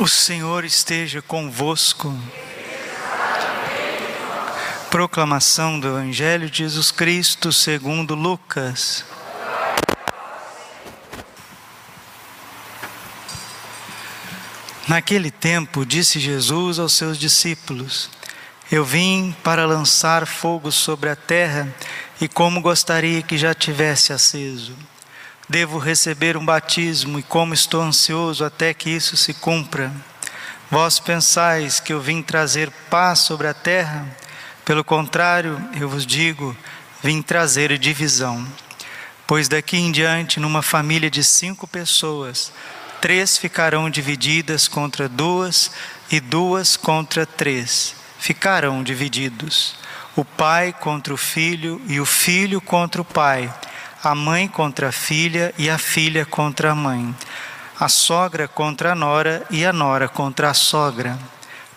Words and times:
O 0.00 0.08
Senhor 0.08 0.64
esteja 0.64 1.20
convosco. 1.20 2.18
Proclamação 4.90 5.78
do 5.78 5.88
Evangelho 5.88 6.48
de 6.48 6.60
Jesus 6.60 6.90
Cristo 6.90 7.52
segundo 7.52 8.14
Lucas. 8.14 9.04
Naquele 14.88 15.30
tempo, 15.30 15.84
disse 15.84 16.18
Jesus 16.18 16.78
aos 16.78 16.94
seus 16.94 17.18
discípulos: 17.18 18.08
Eu 18.72 18.86
vim 18.86 19.36
para 19.44 19.66
lançar 19.66 20.26
fogo 20.26 20.72
sobre 20.72 21.10
a 21.10 21.14
terra, 21.14 21.68
e 22.18 22.26
como 22.26 22.62
gostaria 22.62 23.20
que 23.20 23.36
já 23.36 23.52
tivesse 23.52 24.14
aceso. 24.14 24.74
Devo 25.50 25.78
receber 25.78 26.36
um 26.36 26.44
batismo, 26.44 27.18
e 27.18 27.24
como 27.24 27.52
estou 27.52 27.82
ansioso 27.82 28.44
até 28.44 28.72
que 28.72 28.88
isso 28.88 29.16
se 29.16 29.34
cumpra. 29.34 29.92
Vós 30.70 31.00
pensais 31.00 31.80
que 31.80 31.92
eu 31.92 32.00
vim 32.00 32.22
trazer 32.22 32.70
paz 32.88 33.18
sobre 33.18 33.48
a 33.48 33.52
terra? 33.52 34.06
Pelo 34.64 34.84
contrário, 34.84 35.60
eu 35.74 35.88
vos 35.88 36.06
digo, 36.06 36.56
vim 37.02 37.20
trazer 37.20 37.76
divisão. 37.78 38.46
Pois 39.26 39.48
daqui 39.48 39.76
em 39.76 39.90
diante, 39.90 40.38
numa 40.38 40.62
família 40.62 41.10
de 41.10 41.24
cinco 41.24 41.66
pessoas, 41.66 42.52
três 43.00 43.36
ficarão 43.36 43.90
divididas 43.90 44.68
contra 44.68 45.08
duas, 45.08 45.72
e 46.12 46.20
duas 46.20 46.76
contra 46.76 47.26
três 47.26 47.96
ficarão 48.20 48.84
divididos. 48.84 49.74
O 50.14 50.24
pai 50.24 50.72
contra 50.72 51.12
o 51.12 51.16
filho, 51.16 51.82
e 51.88 51.98
o 51.98 52.06
filho 52.06 52.60
contra 52.60 53.02
o 53.02 53.04
pai, 53.04 53.52
a 54.02 54.14
mãe 54.14 54.48
contra 54.48 54.88
a 54.88 54.92
filha, 54.92 55.54
e 55.58 55.68
a 55.68 55.76
filha 55.76 56.24
contra 56.24 56.72
a 56.72 56.74
mãe, 56.74 57.14
a 57.78 57.88
sogra 57.88 58.48
contra 58.48 58.92
a 58.92 58.94
nora, 58.94 59.46
e 59.50 59.64
a 59.64 59.72
nora 59.72 60.08
contra 60.08 60.50
a 60.50 60.54
sogra. 60.54 61.18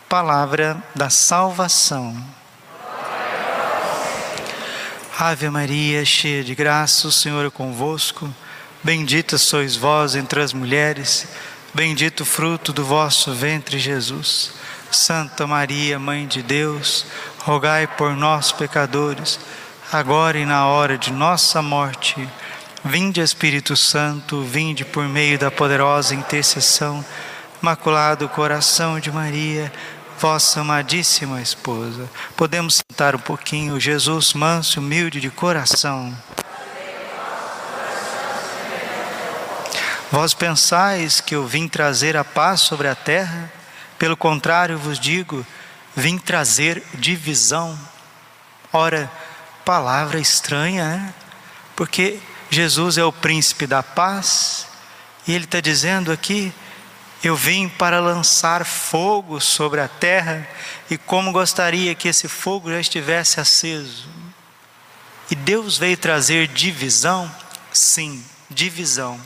Palavra 0.08 0.82
da 0.96 1.10
salvação. 1.10 2.16
Ave 5.20 5.50
Maria, 5.50 6.04
cheia 6.04 6.44
de 6.44 6.56
graça, 6.56 7.08
o 7.08 7.12
Senhor 7.12 7.46
é 7.46 7.50
convosco. 7.50 8.34
Bendita 8.84 9.38
sois 9.38 9.76
vós 9.76 10.16
entre 10.16 10.42
as 10.42 10.54
mulheres, 10.54 11.28
bendito 11.74 12.22
o 12.22 12.26
fruto 12.26 12.74
do 12.74 12.84
vosso 12.84 13.34
ventre, 13.34 13.80
Jesus. 13.80 14.54
Santa 14.92 15.48
Maria, 15.48 15.98
Mãe 15.98 16.28
de 16.28 16.42
Deus, 16.42 17.06
rogai 17.40 17.88
por 17.88 18.16
nós, 18.16 18.52
pecadores, 18.52 19.40
agora 19.94 20.40
e 20.40 20.46
na 20.46 20.66
hora 20.66 20.98
de 20.98 21.12
nossa 21.12 21.62
morte. 21.62 22.28
Vinde, 22.84 23.22
Espírito 23.22 23.78
Santo, 23.78 24.42
vinde 24.42 24.84
por 24.84 25.08
meio 25.08 25.38
da 25.38 25.52
poderosa 25.52 26.16
intercessão, 26.16 27.06
Imaculado 27.62 28.28
Coração 28.28 29.00
de 29.00 29.12
Maria, 29.12 29.72
vossa 30.20 30.62
amadíssima 30.62 31.42
esposa. 31.42 32.10
Podemos 32.36 32.82
sentar 32.90 33.16
um 33.16 33.20
pouquinho, 33.20 33.80
Jesus, 33.80 34.34
manso, 34.34 34.80
humilde 34.80 35.22
de 35.22 35.30
coração. 35.30 36.14
Vós 40.12 40.34
pensais 40.34 41.22
que 41.22 41.36
eu 41.36 41.46
vim 41.46 41.68
trazer 41.68 42.18
a 42.18 42.24
paz 42.24 42.62
sobre 42.62 42.88
a 42.88 42.96
terra? 42.96 43.52
Pelo 43.98 44.18
contrário, 44.18 44.78
vos 44.78 45.00
digo, 45.00 45.46
vim 45.96 46.18
trazer 46.18 46.84
divisão. 46.96 47.78
Ora, 48.72 49.10
palavra 49.66 50.20
estranha, 50.20 50.98
né? 50.98 51.14
Porque 51.76 52.20
Jesus 52.50 52.98
é 52.98 53.04
o 53.04 53.12
príncipe 53.12 53.66
da 53.66 53.82
paz, 53.82 54.68
e 55.28 55.34
ele 55.34 55.46
está 55.46 55.60
dizendo 55.60 56.12
aqui: 56.12 56.54
eu 57.24 57.36
vim 57.36 57.68
para 57.68 58.00
lançar 58.00 58.66
fogo 58.66 59.40
sobre 59.40 59.82
a 59.82 59.88
terra, 59.88 60.48
e 60.90 60.98
como 60.98 61.32
gostaria 61.32 61.96
que 61.96 62.08
esse 62.08 62.28
fogo 62.28 62.70
já 62.70 62.80
estivesse 62.80 63.40
aceso. 63.40 64.08
E 65.32 65.36
Deus 65.36 65.78
veio 65.78 65.98
trazer 65.98 66.48
divisão? 66.48 67.34
Sim, 67.72 68.24
divisão 68.50 69.20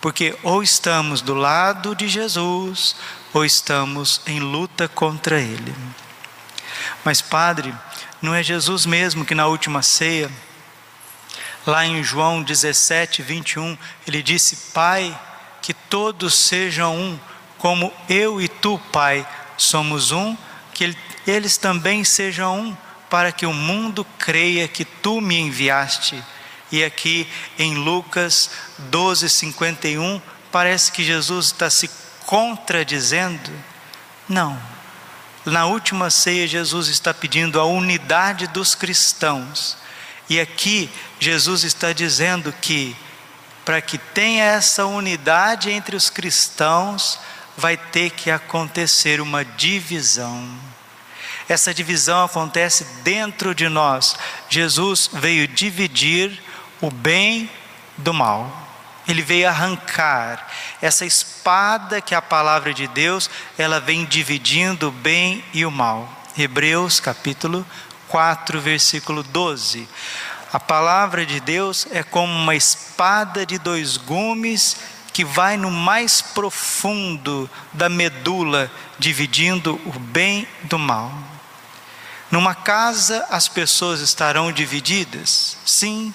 porque 0.00 0.36
ou 0.42 0.62
estamos 0.62 1.20
do 1.20 1.34
lado 1.34 1.94
de 1.94 2.08
Jesus 2.08 2.96
ou 3.32 3.44
estamos 3.44 4.20
em 4.26 4.40
luta 4.40 4.88
contra 4.88 5.40
Ele. 5.40 5.74
Mas, 7.04 7.20
Padre, 7.20 7.74
não 8.20 8.34
é 8.34 8.42
Jesus 8.42 8.84
mesmo 8.84 9.24
que 9.24 9.34
na 9.34 9.46
última 9.46 9.82
ceia, 9.82 10.30
lá 11.66 11.86
em 11.86 12.02
João 12.02 12.42
17, 12.42 13.22
21, 13.22 13.76
ele 14.06 14.22
disse: 14.22 14.56
Pai, 14.72 15.18
que 15.62 15.72
todos 15.72 16.34
sejam 16.34 16.96
um, 16.96 17.18
como 17.58 17.92
eu 18.08 18.40
e 18.40 18.48
tu, 18.48 18.80
Pai, 18.92 19.26
somos 19.56 20.10
um, 20.10 20.36
que 20.72 20.96
eles 21.26 21.56
também 21.56 22.04
sejam 22.04 22.58
um, 22.58 22.76
para 23.08 23.32
que 23.32 23.46
o 23.46 23.52
mundo 23.52 24.06
creia 24.18 24.66
que 24.66 24.84
tu 24.84 25.20
me 25.20 25.38
enviaste. 25.38 26.22
E 26.70 26.84
aqui 26.84 27.26
em 27.58 27.76
Lucas 27.76 28.50
12, 28.78 29.30
51, 29.30 30.20
parece 30.52 30.92
que 30.92 31.04
Jesus 31.04 31.46
está 31.46 31.70
se 31.70 31.90
contradizendo. 32.26 33.50
Não. 34.28 34.77
Na 35.50 35.66
última 35.66 36.10
ceia, 36.10 36.46
Jesus 36.46 36.88
está 36.88 37.14
pedindo 37.14 37.60
a 37.60 37.64
unidade 37.64 38.46
dos 38.48 38.74
cristãos. 38.74 39.76
E 40.28 40.38
aqui, 40.38 40.90
Jesus 41.18 41.64
está 41.64 41.92
dizendo 41.92 42.52
que, 42.52 42.94
para 43.64 43.80
que 43.80 43.96
tenha 43.98 44.44
essa 44.44 44.84
unidade 44.86 45.70
entre 45.70 45.96
os 45.96 46.10
cristãos, 46.10 47.18
vai 47.56 47.76
ter 47.76 48.10
que 48.10 48.30
acontecer 48.30 49.20
uma 49.20 49.44
divisão. 49.44 50.48
Essa 51.48 51.72
divisão 51.72 52.24
acontece 52.24 52.84
dentro 53.02 53.54
de 53.54 53.68
nós. 53.68 54.16
Jesus 54.50 55.08
veio 55.12 55.48
dividir 55.48 56.42
o 56.80 56.90
bem 56.90 57.50
do 57.96 58.12
mal. 58.12 58.67
Ele 59.08 59.22
veio 59.22 59.48
arrancar 59.48 60.46
essa 60.82 61.06
espada 61.06 61.98
que 62.00 62.14
é 62.14 62.18
a 62.18 62.22
palavra 62.22 62.74
de 62.74 62.86
Deus, 62.86 63.30
ela 63.56 63.80
vem 63.80 64.04
dividindo 64.04 64.88
o 64.88 64.92
bem 64.92 65.42
e 65.54 65.64
o 65.64 65.70
mal. 65.70 66.06
Hebreus 66.36 67.00
capítulo 67.00 67.66
4, 68.08 68.60
versículo 68.60 69.22
12. 69.22 69.88
A 70.52 70.60
palavra 70.60 71.24
de 71.24 71.40
Deus 71.40 71.86
é 71.90 72.02
como 72.02 72.32
uma 72.32 72.54
espada 72.54 73.46
de 73.46 73.58
dois 73.58 73.96
gumes 73.96 74.76
que 75.12 75.24
vai 75.24 75.56
no 75.56 75.70
mais 75.70 76.20
profundo 76.20 77.50
da 77.72 77.88
medula, 77.88 78.70
dividindo 78.98 79.80
o 79.86 79.98
bem 79.98 80.46
do 80.64 80.78
mal. 80.78 81.12
Numa 82.30 82.54
casa 82.54 83.26
as 83.30 83.48
pessoas 83.48 84.00
estarão 84.00 84.52
divididas? 84.52 85.56
Sim, 85.64 86.14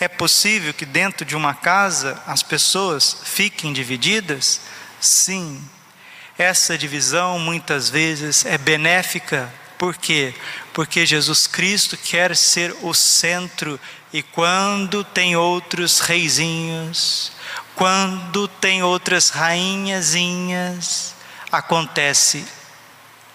é 0.00 0.08
possível 0.08 0.72
que 0.72 0.86
dentro 0.86 1.26
de 1.26 1.36
uma 1.36 1.52
casa 1.52 2.20
as 2.26 2.42
pessoas 2.42 3.18
fiquem 3.22 3.70
divididas? 3.70 4.62
Sim. 4.98 5.62
Essa 6.38 6.78
divisão 6.78 7.38
muitas 7.38 7.90
vezes 7.90 8.46
é 8.46 8.56
benéfica. 8.56 9.52
Por 9.76 9.94
quê? 9.94 10.34
Porque 10.72 11.04
Jesus 11.04 11.46
Cristo 11.46 11.98
quer 11.98 12.34
ser 12.34 12.74
o 12.80 12.94
centro 12.94 13.78
e 14.10 14.22
quando 14.22 15.04
tem 15.04 15.36
outros 15.36 16.00
reizinhos, 16.00 17.32
quando 17.74 18.48
tem 18.48 18.82
outras 18.82 19.28
rainhazinhas, 19.28 21.14
acontece 21.52 22.42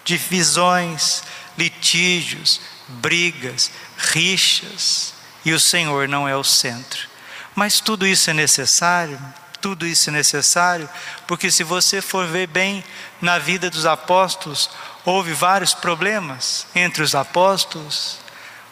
divisões, 0.03 1.21
litígios, 1.57 2.59
brigas, 2.87 3.71
rixas 3.97 5.14
e 5.45 5.53
o 5.53 5.59
Senhor 5.59 6.09
não 6.09 6.27
é 6.27 6.35
o 6.35 6.43
centro. 6.43 7.07
Mas 7.53 7.79
tudo 7.79 8.05
isso 8.05 8.29
é 8.29 8.33
necessário, 8.33 9.17
tudo 9.61 9.87
isso 9.87 10.09
é 10.09 10.13
necessário, 10.13 10.89
porque 11.25 11.49
se 11.49 11.63
você 11.63 12.01
for 12.01 12.27
ver 12.27 12.47
bem 12.47 12.83
na 13.21 13.39
vida 13.39 13.69
dos 13.69 13.85
apóstolos, 13.85 14.69
houve 15.05 15.31
vários 15.31 15.73
problemas 15.73 16.67
entre 16.75 17.01
os 17.01 17.15
apóstolos. 17.15 18.19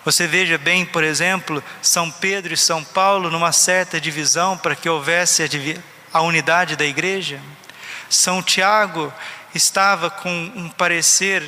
Você 0.04 0.28
veja 0.28 0.58
bem, 0.58 0.86
por 0.86 1.04
exemplo, 1.04 1.64
São 1.82 2.12
Pedro 2.12 2.54
e 2.54 2.58
São 2.58 2.84
Paulo 2.84 3.32
numa 3.32 3.52
certa 3.54 4.02
divisão 4.02 4.58
para 4.58 4.76
que 4.76 4.90
houvesse 4.90 5.44
a, 6.12 6.22
unidade 6.22 6.76
da 6.76 6.84
igreja. 6.84 7.40
São 8.10 8.44
Tiago 8.44 9.14
estava 9.56 10.10
com 10.10 10.52
um 10.56 10.70
parecer 10.70 11.44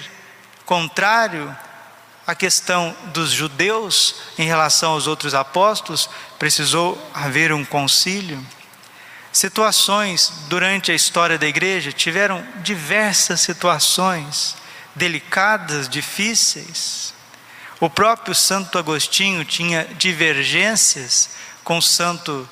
contrário 0.66 1.56
a 2.28 2.34
questão 2.34 2.96
dos 3.14 3.32
judeus 3.32 4.16
em 4.38 4.46
relação 4.46 4.94
aos 4.94 5.08
outros 5.08 5.36
apóstolos, 5.36 6.10
precisou 6.40 6.98
haver 7.14 7.52
um 7.52 7.64
concílio. 7.64 8.44
Situações 9.32 10.32
durante 10.48 10.92
a 10.92 10.96
história 10.96 11.38
da 11.38 11.46
igreja 11.46 11.92
tiveram 11.92 12.46
diversas 12.64 13.42
situações 13.42 14.56
delicadas, 14.96 15.90
difíceis. 15.90 17.14
O 17.80 17.90
próprio 17.90 18.34
Santo 18.34 18.80
Agostinho 18.80 19.44
tinha 19.44 19.84
divergências 19.98 21.32
com 21.64 21.82
Santo 21.82 22.48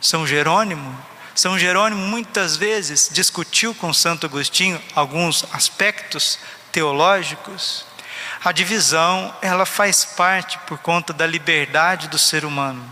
São 0.00 0.26
Jerônimo. 0.26 0.96
São 1.34 1.58
Jerônimo 1.58 2.06
muitas 2.06 2.56
vezes 2.56 3.10
discutiu 3.12 3.74
com 3.74 3.92
Santo 3.92 4.26
Agostinho 4.26 4.80
alguns 4.94 5.44
aspectos 5.52 6.38
teológicos. 6.70 7.87
A 8.44 8.52
divisão, 8.52 9.34
ela 9.42 9.66
faz 9.66 10.04
parte 10.04 10.58
por 10.60 10.78
conta 10.78 11.12
da 11.12 11.26
liberdade 11.26 12.08
do 12.08 12.18
ser 12.18 12.44
humano. 12.44 12.84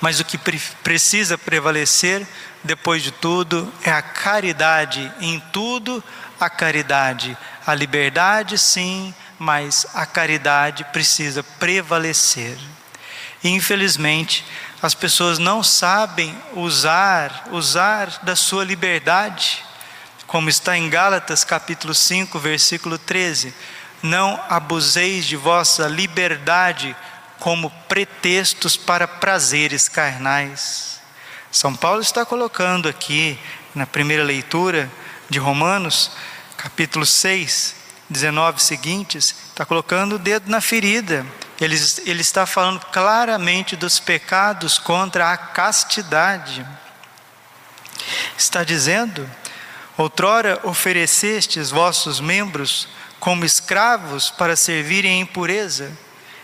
Mas 0.00 0.18
o 0.18 0.24
que 0.24 0.36
pre 0.36 0.60
precisa 0.82 1.38
prevalecer, 1.38 2.26
depois 2.62 3.02
de 3.02 3.12
tudo, 3.12 3.72
é 3.84 3.90
a 3.90 4.02
caridade 4.02 5.12
em 5.20 5.38
tudo, 5.52 6.02
a 6.40 6.50
caridade. 6.50 7.36
A 7.66 7.74
liberdade, 7.74 8.58
sim, 8.58 9.14
mas 9.38 9.86
a 9.94 10.04
caridade 10.04 10.84
precisa 10.92 11.42
prevalecer. 11.42 12.58
E, 13.44 13.48
infelizmente, 13.48 14.44
as 14.82 14.94
pessoas 14.94 15.38
não 15.38 15.62
sabem 15.62 16.36
usar, 16.54 17.48
usar 17.50 18.18
da 18.22 18.34
sua 18.34 18.64
liberdade, 18.64 19.64
como 20.26 20.48
está 20.48 20.76
em 20.76 20.88
Gálatas 20.88 21.44
capítulo 21.44 21.94
5, 21.94 22.38
versículo 22.38 22.98
13. 22.98 23.54
Não 24.02 24.42
abuseis 24.48 25.26
de 25.26 25.36
vossa 25.36 25.86
liberdade 25.86 26.96
como 27.38 27.70
pretextos 27.88 28.76
para 28.76 29.08
prazeres 29.08 29.88
carnais. 29.88 31.00
São 31.50 31.74
Paulo 31.74 32.00
está 32.00 32.24
colocando 32.24 32.88
aqui, 32.88 33.38
na 33.74 33.86
primeira 33.86 34.22
leitura 34.22 34.90
de 35.28 35.38
Romanos, 35.38 36.12
capítulo 36.56 37.04
6, 37.04 37.74
19 38.08 38.62
seguintes, 38.62 39.34
está 39.48 39.64
colocando 39.64 40.14
o 40.14 40.18
dedo 40.18 40.50
na 40.50 40.60
ferida. 40.60 41.26
Ele, 41.60 41.76
ele 42.06 42.20
está 42.20 42.46
falando 42.46 42.80
claramente 42.86 43.76
dos 43.76 43.98
pecados 43.98 44.78
contra 44.78 45.32
a 45.32 45.36
castidade. 45.36 46.66
Está 48.36 48.64
dizendo: 48.64 49.28
outrora 49.96 50.60
oferecestes 50.64 51.70
vossos 51.70 52.20
membros 52.20 52.88
como 53.20 53.44
escravos 53.44 54.30
para 54.30 54.56
servirem 54.56 55.18
em 55.18 55.20
impureza 55.20 55.92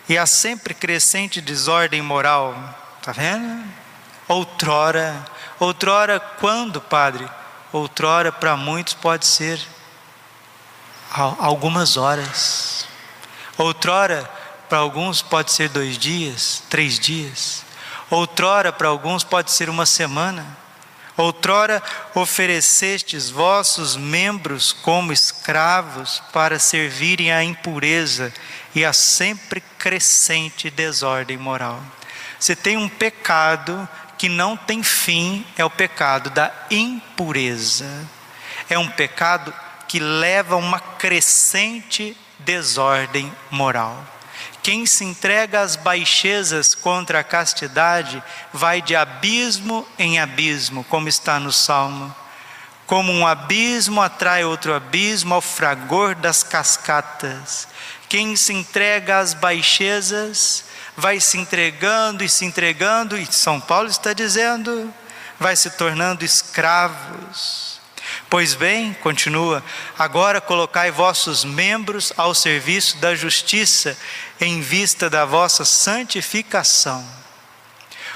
e 0.09 0.17
a 0.17 0.27
sempre 0.27 0.75
crescente 0.75 1.41
desordem 1.41 2.03
moral. 2.03 2.55
Está 3.01 3.13
vendo? 3.13 3.65
Outrora, 4.29 5.25
outrora 5.59 6.21
quando, 6.21 6.81
Padre? 6.81 7.29
Outrora 7.73 8.31
para 8.31 8.57
muitos 8.57 8.95
pode 8.95 9.27
ser 9.27 9.61
algumas 11.11 11.97
horas. 11.97 12.87
Outrora, 13.57 14.29
para 14.69 14.79
alguns 14.79 15.23
pode 15.23 15.53
ser 15.53 15.69
dois 15.69 15.97
dias, 15.97 16.63
três 16.69 16.99
dias. 16.99 17.65
Outrora, 18.11 18.73
para 18.73 18.89
alguns 18.89 19.25
pode 19.25 19.51
ser 19.51 19.71
uma 19.71 19.87
semana. 19.87 20.45
Outrora 21.17 21.83
oferecestes 22.15 23.31
vossos 23.31 23.97
membros 23.97 24.73
como 24.73 25.13
escravos 25.13 26.23
para 26.33 26.59
servirem 26.59 27.33
à 27.33 27.43
impureza 27.43 28.33
e 28.75 28.85
à 28.85 28.93
sempre 28.93 29.63
crescente 29.79 30.69
desordem 30.69 31.39
moral. 31.39 31.83
Você 32.39 32.55
tem 32.55 32.77
um 32.77 32.89
pecado 32.89 33.89
que 34.19 34.29
não 34.29 34.57
tem 34.57 34.83
fim, 34.83 35.45
é 35.57 35.65
o 35.65 35.71
pecado 35.71 36.31
da 36.31 36.53
impureza. 36.71 38.07
É 38.69 38.79
um 38.79 38.89
pecado 38.89 39.55
que 39.89 39.99
leva 39.99 40.55
a 40.55 40.59
uma 40.59 40.81
crescente 40.81 42.17
desordem 42.39 43.33
moral. 43.51 44.16
Quem 44.67 44.85
se 44.85 45.05
entrega 45.05 45.61
às 45.61 45.77
baixezas 45.77 46.75
contra 46.75 47.21
a 47.21 47.23
castidade 47.23 48.21
vai 48.53 48.83
de 48.83 48.97
abismo 48.97 49.87
em 49.97 50.19
abismo, 50.19 50.83
como 50.83 51.09
está 51.09 51.39
no 51.39 51.53
Salmo. 51.53 52.13
Como 52.85 53.13
um 53.13 53.25
abismo 53.25 54.03
atrai 54.03 54.45
outro 54.45 54.75
abismo 54.75 55.35
ao 55.35 55.41
fragor 55.41 56.17
das 56.17 56.43
cascatas. 56.43 57.69
Quem 58.09 58.35
se 58.35 58.53
entrega 58.53 59.21
às 59.21 59.35
baixezas 59.35 60.65
vai 60.97 61.21
se 61.21 61.39
entregando 61.39 62.25
e 62.25 62.29
se 62.29 62.45
entregando, 62.45 63.17
e 63.17 63.25
São 63.25 63.61
Paulo 63.61 63.89
está 63.89 64.13
dizendo, 64.13 64.93
vai 65.39 65.55
se 65.55 65.71
tornando 65.71 66.25
escravos 66.25 67.66
Pois 68.29 68.55
bem, 68.55 68.93
continua, 68.95 69.63
agora 69.97 70.41
colocai 70.41 70.91
vossos 70.91 71.45
membros 71.45 72.13
ao 72.17 72.35
serviço 72.35 72.97
da 72.99 73.15
justiça, 73.15 73.97
em 74.41 74.61
vista 74.61 75.09
da 75.09 75.25
vossa 75.25 75.65
santificação. 75.65 77.07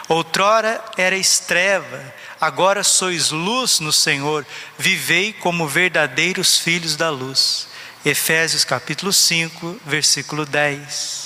Outrora 0.09 0.83
erais 0.99 1.39
treva, 1.39 2.03
agora 2.41 2.83
sois 2.83 3.31
luz 3.31 3.79
no 3.79 3.93
Senhor, 3.93 4.45
vivei 4.77 5.33
como 5.33 5.69
verdadeiros 5.69 6.59
filhos 6.59 6.97
da 6.97 7.09
luz. 7.09 7.69
Efésios 8.05 8.65
capítulo 8.65 9.13
5, 9.13 9.81
versículo 9.87 10.45
10. 10.45 11.20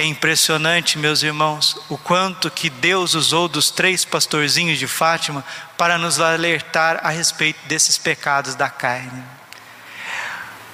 É 0.00 0.04
impressionante, 0.04 0.96
meus 0.96 1.22
irmãos, 1.22 1.76
o 1.90 1.98
quanto 1.98 2.50
que 2.50 2.70
Deus 2.70 3.12
usou 3.12 3.46
dos 3.46 3.70
três 3.70 4.02
pastorzinhos 4.02 4.78
de 4.78 4.86
Fátima 4.86 5.44
para 5.76 5.98
nos 5.98 6.18
alertar 6.18 7.00
a 7.02 7.10
respeito 7.10 7.60
desses 7.66 7.98
pecados 7.98 8.54
da 8.54 8.70
carne. 8.70 9.22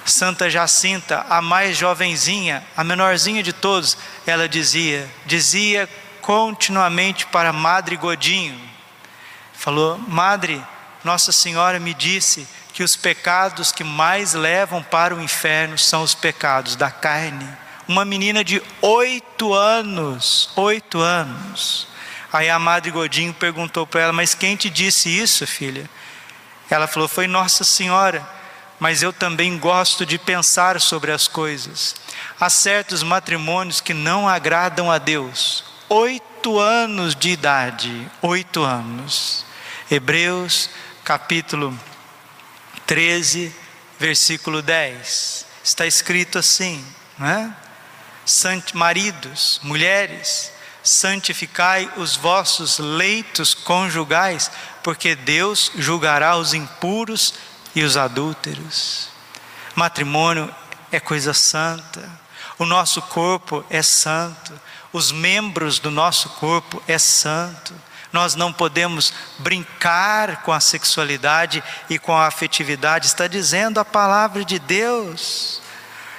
Santa 0.05 0.49
Jacinta, 0.49 1.25
a 1.29 1.41
mais 1.41 1.75
jovenzinha, 1.75 2.65
a 2.77 2.85
menorzinha 2.85 3.43
de 3.43 3.51
todos, 3.51 3.97
ela 4.25 4.47
dizia, 4.47 5.11
dizia 5.25 5.89
continuamente 6.21 7.25
para 7.25 7.51
Madre 7.51 7.97
Godinho, 7.97 8.57
falou: 9.51 9.97
Madre, 10.07 10.63
Nossa 11.03 11.33
Senhora 11.33 11.81
me 11.81 11.93
disse 11.93 12.47
que 12.71 12.81
os 12.81 12.95
pecados 12.95 13.73
que 13.73 13.83
mais 13.83 14.33
levam 14.33 14.81
para 14.81 15.13
o 15.13 15.21
inferno 15.21 15.77
são 15.77 16.01
os 16.01 16.15
pecados 16.15 16.77
da 16.77 16.89
carne 16.89 17.66
uma 17.87 18.03
menina 18.03 18.43
de 18.43 18.61
oito 18.81 19.53
anos, 19.53 20.49
oito 20.55 20.99
anos. 20.99 21.87
Aí 22.31 22.49
a 22.49 22.59
Madre 22.59 22.91
Godinho 22.91 23.33
perguntou 23.33 23.87
para 23.87 24.01
ela: 24.01 24.13
Mas 24.13 24.35
quem 24.35 24.55
te 24.55 24.69
disse 24.69 25.09
isso, 25.09 25.47
filha? 25.47 25.89
Ela 26.69 26.87
falou: 26.87 27.07
Foi 27.07 27.27
Nossa 27.27 27.63
Senhora, 27.63 28.27
mas 28.79 29.01
eu 29.01 29.13
também 29.13 29.57
gosto 29.57 30.05
de 30.05 30.17
pensar 30.17 30.81
sobre 30.81 31.11
as 31.11 31.27
coisas. 31.27 31.95
Há 32.39 32.49
certos 32.49 33.01
matrimônios 33.03 33.79
que 33.79 33.93
não 33.93 34.27
agradam 34.27 34.91
a 34.91 34.97
Deus. 34.97 35.63
Oito 35.89 36.59
anos 36.59 37.15
de 37.15 37.29
idade, 37.29 38.07
oito 38.21 38.61
anos. 38.63 39.45
Hebreus 39.89 40.69
capítulo 41.03 41.73
13, 42.85 43.55
versículo 43.97 44.61
10. 44.61 45.45
Está 45.63 45.85
escrito 45.85 46.37
assim, 46.37 46.85
não 47.17 47.27
é? 47.27 47.49
Sant 47.49 47.66
maridos, 48.73 49.59
mulheres, 49.63 50.51
santificai 50.83 51.89
os 51.97 52.15
vossos 52.15 52.79
leitos 52.79 53.53
conjugais, 53.53 54.51
porque 54.83 55.15
Deus 55.15 55.71
julgará 55.75 56.37
os 56.37 56.53
impuros 56.53 57.33
e 57.75 57.83
os 57.83 57.97
adúlteros. 57.97 59.09
Matrimônio 59.75 60.53
é 60.91 60.99
coisa 60.99 61.33
santa. 61.33 62.09
O 62.57 62.65
nosso 62.65 63.01
corpo 63.01 63.63
é 63.69 63.81
santo. 63.81 64.59
Os 64.91 65.11
membros 65.11 65.79
do 65.79 65.91
nosso 65.91 66.29
corpo 66.29 66.81
é 66.87 66.97
santo. 66.97 67.73
Nós 68.11 68.35
não 68.35 68.51
podemos 68.51 69.13
brincar 69.37 70.41
com 70.41 70.51
a 70.51 70.59
sexualidade 70.59 71.63
e 71.89 71.99
com 71.99 72.15
a 72.15 72.25
afetividade, 72.25 73.05
está 73.05 73.27
dizendo 73.27 73.79
a 73.79 73.85
palavra 73.85 74.43
de 74.43 74.57
Deus. 74.57 75.61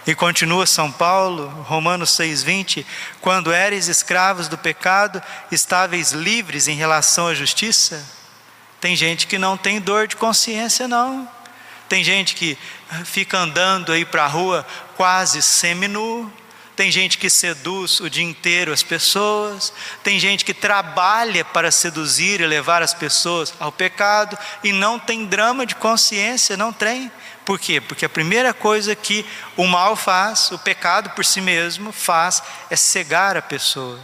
E 0.09 0.15
continua 0.15 0.65
São 0.65 0.91
Paulo, 0.91 1.49
Romanos 1.67 2.13
6,20: 2.13 2.83
quando 3.21 3.53
eres 3.53 3.89
escravos 3.89 4.49
do 4.49 4.57
pecado, 4.57 5.23
estáveis 5.53 6.13
livres 6.13 6.67
em 6.67 6.75
relação 6.75 7.27
à 7.27 7.35
justiça. 7.35 8.03
Tem 8.81 8.97
gente 8.97 9.27
que 9.27 9.37
não 9.37 9.55
tem 9.55 9.79
dor 9.79 10.09
de 10.09 10.17
consciência, 10.17 10.89
não. 10.89 11.29
Tem 11.91 12.03
gente 12.03 12.35
que 12.35 12.57
fica 13.05 13.37
andando 13.37 13.93
aí 13.93 14.07
para 14.07 14.25
a 14.25 14.29
rua 14.29 14.67
quase 14.97 15.43
seminu. 15.43 16.33
Tem 16.75 16.91
gente 16.91 17.19
que 17.19 17.29
seduz 17.29 18.01
o 18.01 18.09
dia 18.09 18.25
inteiro 18.25 18.73
as 18.73 18.83
pessoas. 18.83 19.75
Tem 20.03 20.19
gente 20.19 20.43
que 20.43 20.55
trabalha 20.55 21.45
para 21.45 21.71
seduzir 21.71 22.41
e 22.41 22.47
levar 22.47 22.83
as 22.83 22.95
pessoas 22.95 23.53
ao 23.61 23.71
pecado 23.71 24.39
e 24.65 24.73
não 24.73 24.99
tem 24.99 25.27
drama 25.27 25.67
de 25.67 25.75
consciência, 25.75 26.57
não 26.57 26.73
tem. 26.73 27.13
Por 27.49 27.59
quê? 27.59 27.81
Porque 27.81 28.05
a 28.05 28.11
primeira 28.11 28.53
coisa 28.53 28.95
que 28.95 29.25
o 29.57 29.67
mal 29.67 29.97
faz, 29.97 30.51
o 30.51 30.59
pecado 30.59 31.09
por 31.17 31.25
si 31.25 31.41
mesmo 31.41 31.93
faz, 31.93 32.43
é 32.69 32.77
cegar 32.77 33.39
a 33.39 33.41
pessoa. 33.41 33.99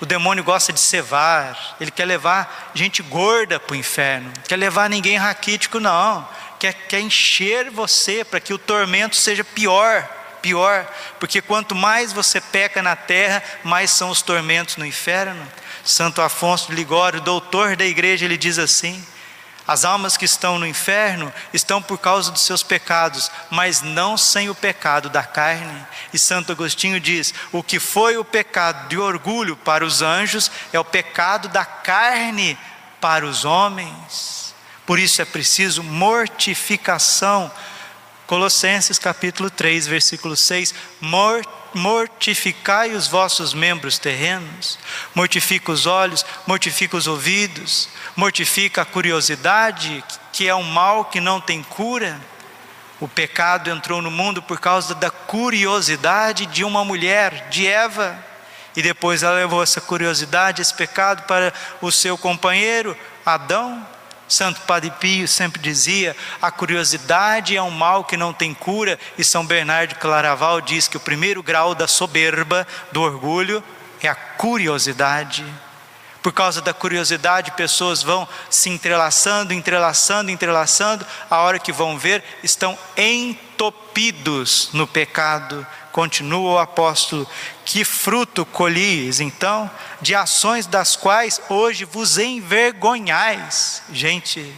O 0.00 0.04
demônio 0.04 0.42
gosta 0.42 0.72
de 0.72 0.80
cevar, 0.80 1.76
ele 1.80 1.92
quer 1.92 2.04
levar 2.04 2.72
gente 2.74 3.00
gorda 3.00 3.60
para 3.60 3.74
o 3.74 3.76
inferno, 3.76 4.32
quer 4.48 4.56
levar 4.56 4.90
ninguém 4.90 5.16
raquítico, 5.16 5.78
não, 5.78 6.28
quer, 6.58 6.72
quer 6.88 6.98
encher 6.98 7.70
você 7.70 8.24
para 8.24 8.40
que 8.40 8.52
o 8.52 8.58
tormento 8.58 9.14
seja 9.14 9.44
pior, 9.44 10.02
pior, 10.42 10.84
porque 11.20 11.40
quanto 11.40 11.76
mais 11.76 12.12
você 12.12 12.40
peca 12.40 12.82
na 12.82 12.96
terra, 12.96 13.40
mais 13.62 13.92
são 13.92 14.10
os 14.10 14.20
tormentos 14.20 14.76
no 14.78 14.84
inferno. 14.84 15.46
Santo 15.84 16.20
Afonso 16.20 16.70
de 16.70 16.74
Ligório, 16.74 17.20
doutor 17.20 17.76
da 17.76 17.84
igreja, 17.84 18.24
ele 18.24 18.36
diz 18.36 18.58
assim: 18.58 19.00
as 19.70 19.84
almas 19.84 20.16
que 20.16 20.24
estão 20.24 20.58
no 20.58 20.66
inferno 20.66 21.32
estão 21.54 21.80
por 21.80 21.96
causa 21.96 22.32
dos 22.32 22.42
seus 22.42 22.60
pecados, 22.60 23.30
mas 23.48 23.82
não 23.82 24.16
sem 24.16 24.50
o 24.50 24.54
pecado 24.54 25.08
da 25.08 25.22
carne. 25.22 25.86
E 26.12 26.18
Santo 26.18 26.50
Agostinho 26.50 26.98
diz: 26.98 27.32
o 27.52 27.62
que 27.62 27.78
foi 27.78 28.16
o 28.16 28.24
pecado 28.24 28.88
de 28.88 28.98
orgulho 28.98 29.56
para 29.56 29.84
os 29.84 30.02
anjos 30.02 30.50
é 30.72 30.80
o 30.80 30.84
pecado 30.84 31.46
da 31.46 31.64
carne 31.64 32.58
para 33.00 33.24
os 33.24 33.44
homens. 33.44 34.52
Por 34.84 34.98
isso 34.98 35.22
é 35.22 35.24
preciso 35.24 35.84
mortificação. 35.84 37.48
Colossenses 38.26 38.98
capítulo 38.98 39.48
3, 39.50 39.86
versículo 39.86 40.36
6: 40.36 40.74
mortificação 41.00 41.59
mortificai 41.74 42.92
os 42.92 43.06
vossos 43.06 43.54
membros 43.54 43.98
terrenos, 43.98 44.78
mortifica 45.14 45.72
os 45.72 45.86
olhos, 45.86 46.24
mortifica 46.46 46.96
os 46.96 47.06
ouvidos, 47.06 47.88
mortifica 48.16 48.82
a 48.82 48.84
curiosidade, 48.86 50.04
que 50.32 50.48
é 50.48 50.54
um 50.54 50.62
mal 50.62 51.04
que 51.04 51.20
não 51.20 51.40
tem 51.40 51.62
cura. 51.62 52.20
O 53.00 53.08
pecado 53.08 53.70
entrou 53.70 54.02
no 54.02 54.10
mundo 54.10 54.42
por 54.42 54.60
causa 54.60 54.94
da 54.94 55.10
curiosidade 55.10 56.46
de 56.46 56.64
uma 56.64 56.84
mulher, 56.84 57.48
de 57.48 57.66
Eva, 57.66 58.18
e 58.76 58.82
depois 58.82 59.22
ela 59.22 59.34
levou 59.36 59.62
essa 59.62 59.80
curiosidade, 59.80 60.62
esse 60.62 60.74
pecado 60.74 61.22
para 61.22 61.52
o 61.80 61.90
seu 61.90 62.16
companheiro, 62.16 62.96
Adão. 63.24 63.86
Santo 64.30 64.60
Padre 64.62 64.92
Pio 64.92 65.26
sempre 65.26 65.60
dizia: 65.60 66.16
a 66.40 66.50
curiosidade 66.50 67.56
é 67.56 67.62
um 67.62 67.70
mal 67.70 68.04
que 68.04 68.16
não 68.16 68.32
tem 68.32 68.54
cura, 68.54 68.98
e 69.18 69.24
São 69.24 69.44
Bernardo 69.44 69.96
Claraval 69.96 70.60
diz 70.60 70.86
que 70.86 70.96
o 70.96 71.00
primeiro 71.00 71.42
grau 71.42 71.74
da 71.74 71.88
soberba, 71.88 72.66
do 72.92 73.02
orgulho, 73.02 73.62
é 74.00 74.08
a 74.08 74.14
curiosidade. 74.14 75.44
Por 76.22 76.32
causa 76.32 76.60
da 76.60 76.74
curiosidade, 76.74 77.50
pessoas 77.52 78.02
vão 78.02 78.28
se 78.50 78.68
entrelaçando, 78.68 79.54
entrelaçando, 79.54 80.30
entrelaçando, 80.30 81.04
a 81.30 81.38
hora 81.38 81.58
que 81.58 81.72
vão 81.72 81.98
ver, 81.98 82.22
estão 82.42 82.78
entopidos 82.96 84.68
no 84.72 84.86
pecado. 84.86 85.66
Continua 85.92 86.52
o 86.52 86.58
apóstolo: 86.58 87.26
Que 87.64 87.84
fruto 87.84 88.44
colhis, 88.46 89.20
então, 89.20 89.70
de 90.00 90.14
ações 90.14 90.66
das 90.66 90.96
quais 90.96 91.40
hoje 91.48 91.84
vos 91.84 92.18
envergonhais? 92.18 93.82
Gente, 93.92 94.54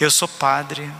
eu 0.00 0.10
sou 0.10 0.28
padre, 0.28 0.90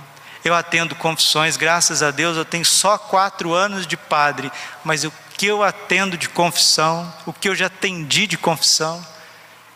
eu 0.45 0.55
atendo 0.55 0.95
confissões, 0.95 1.57
graças 1.57 2.03
a 2.03 2.11
Deus 2.11 2.37
eu 2.37 2.45
tenho 2.45 2.65
só 2.65 2.97
quatro 2.99 3.53
anos 3.53 3.87
de 3.87 3.97
padre, 3.97 4.51
mas 4.85 5.05
o 5.05 5.13
que 5.37 5.47
eu 5.47 5.63
atendo 5.63 6.17
de 6.17 6.29
confissão, 6.29 7.13
o 7.27 7.33
que 7.33 7.49
eu 7.49 7.55
já 7.55 7.67
atendi 7.67 8.27
de 8.27 8.39
confissão, 8.39 9.05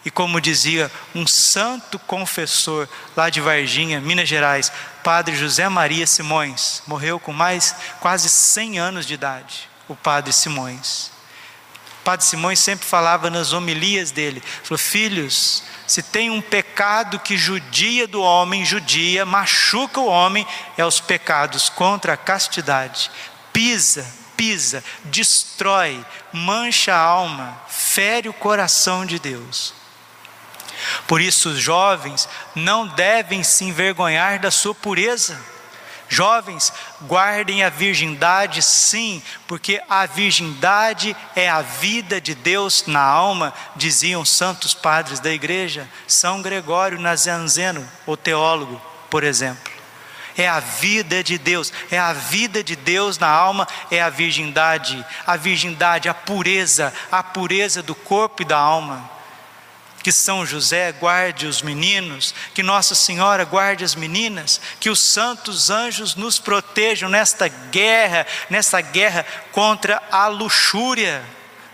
e 0.04 0.10
como 0.10 0.40
dizia 0.40 0.90
um 1.14 1.26
santo 1.26 1.98
confessor 1.98 2.88
lá 3.14 3.28
de 3.28 3.40
Varginha, 3.40 4.00
Minas 4.00 4.28
Gerais, 4.28 4.72
Padre 5.04 5.36
José 5.36 5.68
Maria 5.68 6.06
Simões, 6.06 6.82
morreu 6.86 7.20
com 7.20 7.32
mais 7.32 7.74
quase 8.00 8.28
100 8.28 8.78
anos 8.78 9.06
de 9.06 9.14
idade, 9.14 9.69
o 9.92 9.96
Padre 9.96 10.32
Simões. 10.32 11.10
O 12.00 12.02
padre 12.02 12.24
Simões 12.24 12.58
sempre 12.58 12.86
falava 12.86 13.28
nas 13.28 13.52
homilias 13.52 14.10
dele, 14.10 14.42
falou: 14.62 14.78
"Filhos, 14.78 15.62
se 15.86 16.02
tem 16.02 16.30
um 16.30 16.40
pecado 16.40 17.18
que 17.18 17.36
judia 17.36 18.06
do 18.06 18.22
homem, 18.22 18.64
judia, 18.64 19.26
machuca 19.26 20.00
o 20.00 20.06
homem, 20.06 20.46
é 20.78 20.84
os 20.84 21.00
pecados 21.00 21.68
contra 21.68 22.14
a 22.14 22.16
castidade. 22.16 23.10
Pisa, 23.52 24.06
pisa, 24.36 24.82
destrói, 25.04 26.02
mancha 26.32 26.94
a 26.94 26.98
alma, 26.98 27.60
fere 27.68 28.28
o 28.28 28.32
coração 28.32 29.04
de 29.04 29.18
Deus. 29.18 29.74
Por 31.06 31.20
isso, 31.20 31.50
os 31.50 31.58
jovens 31.58 32.28
não 32.54 32.86
devem 32.86 33.42
se 33.42 33.64
envergonhar 33.64 34.38
da 34.38 34.50
sua 34.50 34.74
pureza. 34.74 35.38
Jovens, 36.12 36.72
guardem 37.02 37.62
a 37.62 37.70
virgindade, 37.70 38.60
sim, 38.62 39.22
porque 39.46 39.80
a 39.88 40.06
virgindade 40.06 41.16
é 41.36 41.48
a 41.48 41.62
vida 41.62 42.20
de 42.20 42.34
Deus 42.34 42.84
na 42.88 43.00
alma, 43.00 43.54
diziam 43.76 44.24
santos 44.24 44.74
padres 44.74 45.20
da 45.20 45.30
igreja, 45.30 45.88
São 46.08 46.42
Gregório 46.42 46.98
Nazianzeno, 46.98 47.88
o 48.04 48.16
teólogo, 48.16 48.82
por 49.08 49.22
exemplo. 49.22 49.72
É 50.36 50.48
a 50.48 50.58
vida 50.58 51.22
de 51.22 51.38
Deus, 51.38 51.72
é 51.92 51.98
a 51.98 52.12
vida 52.12 52.64
de 52.64 52.74
Deus 52.74 53.16
na 53.16 53.28
alma, 53.28 53.68
é 53.88 54.02
a 54.02 54.10
virgindade, 54.10 55.06
a 55.24 55.36
virgindade, 55.36 56.08
a 56.08 56.14
pureza, 56.14 56.92
a 57.12 57.22
pureza 57.22 57.84
do 57.84 57.94
corpo 57.94 58.42
e 58.42 58.44
da 58.44 58.58
alma 58.58 59.19
que 60.02 60.12
São 60.12 60.46
José 60.46 60.92
guarde 60.92 61.46
os 61.46 61.62
meninos, 61.62 62.34
que 62.54 62.62
Nossa 62.62 62.94
Senhora 62.94 63.44
guarde 63.44 63.84
as 63.84 63.94
meninas, 63.94 64.60
que 64.78 64.90
os 64.90 65.00
santos 65.00 65.70
anjos 65.70 66.14
nos 66.14 66.38
protejam 66.38 67.08
nesta 67.08 67.48
guerra, 67.48 68.26
nessa 68.48 68.80
guerra 68.80 69.26
contra 69.52 70.02
a 70.10 70.26
luxúria. 70.26 71.22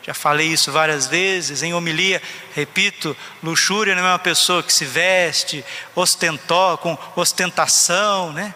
Já 0.03 0.15
falei 0.15 0.49
isso 0.49 0.71
várias 0.71 1.07
vezes 1.07 1.63
em 1.63 1.75
homilia, 1.75 2.23
repito, 2.55 3.17
luxúria 3.43 3.95
não 3.95 4.07
é 4.07 4.11
uma 4.13 4.19
pessoa 4.19 4.63
que 4.63 4.73
se 4.73 4.85
veste 4.85 5.65
ostentó, 5.95 6.77
com 6.77 6.97
ostentação, 7.17 8.33
né? 8.33 8.55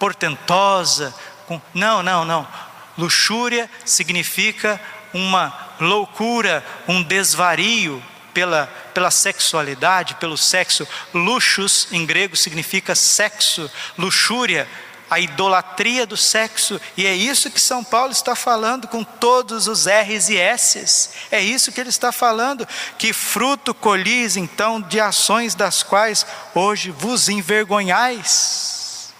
portentosa, 0.00 1.14
com... 1.46 1.60
não, 1.74 2.02
não, 2.02 2.24
não. 2.24 2.48
Luxúria 2.96 3.70
significa 3.84 4.80
uma 5.12 5.52
loucura, 5.78 6.64
um 6.88 7.02
desvario, 7.02 8.02
pela, 8.40 8.66
pela 8.94 9.10
sexualidade, 9.10 10.14
pelo 10.14 10.38
sexo. 10.38 10.88
Luxus, 11.12 11.88
em 11.92 12.06
grego, 12.06 12.34
significa 12.34 12.94
sexo, 12.94 13.70
luxúria, 13.98 14.66
a 15.10 15.20
idolatria 15.20 16.06
do 16.06 16.16
sexo, 16.16 16.80
e 16.96 17.06
é 17.06 17.14
isso 17.14 17.50
que 17.50 17.60
São 17.60 17.84
Paulo 17.84 18.12
está 18.12 18.34
falando 18.34 18.88
com 18.88 19.04
todos 19.04 19.66
os 19.66 19.86
R's 19.86 20.30
e 20.30 20.38
S's, 20.38 21.10
é 21.30 21.40
isso 21.42 21.70
que 21.70 21.80
ele 21.80 21.90
está 21.90 22.12
falando, 22.12 22.66
que 22.96 23.12
fruto 23.12 23.74
colhis 23.74 24.38
então 24.38 24.80
de 24.80 24.98
ações 25.00 25.54
das 25.54 25.82
quais 25.82 26.24
hoje 26.54 26.90
vos 26.90 27.28
envergonhais. 27.28 29.12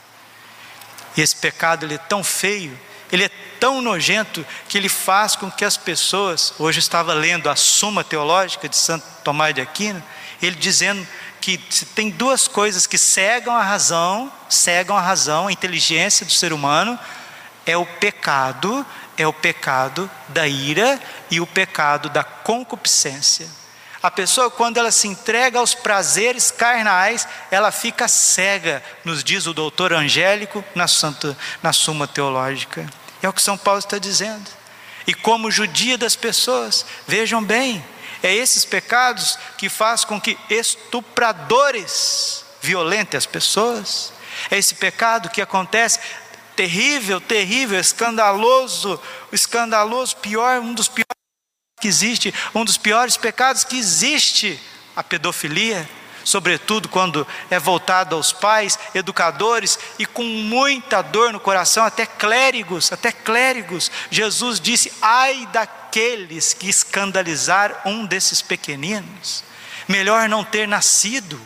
E 1.14 1.20
esse 1.20 1.36
pecado 1.36 1.84
ele 1.84 1.96
é 1.96 1.98
tão 1.98 2.24
feio, 2.24 2.78
ele 3.12 3.24
é 3.24 3.30
tão 3.58 3.82
nojento 3.82 4.46
que 4.68 4.78
ele 4.78 4.88
faz 4.88 5.36
com 5.36 5.50
que 5.50 5.64
as 5.64 5.76
pessoas, 5.76 6.54
hoje 6.58 6.78
estava 6.78 7.12
lendo 7.12 7.50
a 7.50 7.56
Suma 7.56 8.02
Teológica 8.02 8.68
de 8.68 8.76
Santo 8.76 9.04
Tomás 9.22 9.54
de 9.54 9.60
Aquino, 9.60 10.02
ele 10.40 10.56
dizendo 10.56 11.06
que 11.40 11.58
tem 11.94 12.10
duas 12.10 12.46
coisas 12.46 12.86
que 12.86 12.98
cegam 12.98 13.54
a 13.54 13.62
razão, 13.62 14.30
cegam 14.48 14.96
a 14.96 15.00
razão, 15.00 15.48
a 15.48 15.52
inteligência 15.52 16.24
do 16.24 16.32
ser 16.32 16.52
humano, 16.52 16.98
é 17.66 17.76
o 17.76 17.84
pecado, 17.84 18.84
é 19.16 19.26
o 19.26 19.32
pecado 19.32 20.10
da 20.28 20.46
ira 20.46 21.00
e 21.30 21.40
o 21.40 21.46
pecado 21.46 22.08
da 22.08 22.24
concupiscência. 22.24 23.60
A 24.02 24.10
pessoa, 24.10 24.50
quando 24.50 24.78
ela 24.78 24.90
se 24.90 25.06
entrega 25.06 25.58
aos 25.58 25.74
prazeres 25.74 26.50
carnais, 26.50 27.28
ela 27.50 27.70
fica 27.70 28.08
cega, 28.08 28.82
nos 29.04 29.22
diz 29.22 29.46
o 29.46 29.52
doutor 29.52 29.92
Angélico 29.92 30.64
na, 30.74 30.88
Santa, 30.88 31.36
na 31.62 31.70
Suma 31.74 32.08
Teológica. 32.08 32.88
É 33.22 33.28
o 33.28 33.32
que 33.32 33.42
São 33.42 33.56
Paulo 33.58 33.78
está 33.78 33.98
dizendo. 33.98 34.48
E 35.06 35.14
como 35.14 35.50
judia 35.50 35.98
das 35.98 36.16
pessoas, 36.16 36.84
vejam 37.06 37.42
bem, 37.42 37.84
é 38.22 38.34
esses 38.34 38.64
pecados 38.64 39.38
que 39.56 39.68
faz 39.68 40.04
com 40.04 40.20
que 40.20 40.38
estupradores 40.48 42.44
violentem 42.60 43.18
as 43.18 43.26
pessoas. 43.26 44.12
É 44.50 44.58
esse 44.58 44.74
pecado 44.74 45.30
que 45.30 45.42
acontece 45.42 46.00
terrível, 46.54 47.20
terrível, 47.20 47.80
escandaloso, 47.80 49.00
escandaloso, 49.32 50.16
pior, 50.16 50.60
um 50.60 50.74
dos 50.74 50.88
piores 50.88 51.10
que 51.80 51.88
existe, 51.88 52.34
um 52.54 52.64
dos 52.64 52.76
piores 52.76 53.16
pecados 53.16 53.64
que 53.64 53.78
existe, 53.78 54.60
a 54.94 55.02
pedofilia 55.02 55.88
sobretudo 56.24 56.88
quando 56.88 57.26
é 57.50 57.58
voltado 57.58 58.16
aos 58.16 58.32
pais, 58.32 58.78
educadores 58.94 59.78
e 59.98 60.06
com 60.06 60.22
muita 60.22 61.02
dor 61.02 61.32
no 61.32 61.40
coração, 61.40 61.84
até 61.84 62.06
clérigos, 62.06 62.92
até 62.92 63.12
clérigos. 63.12 63.90
Jesus 64.10 64.60
disse: 64.60 64.92
"Ai 65.00 65.48
daqueles 65.52 66.52
que 66.52 66.68
escandalizar 66.68 67.82
um 67.84 68.04
desses 68.06 68.42
pequeninos. 68.42 69.44
Melhor 69.88 70.28
não 70.28 70.44
ter 70.44 70.68
nascido, 70.68 71.40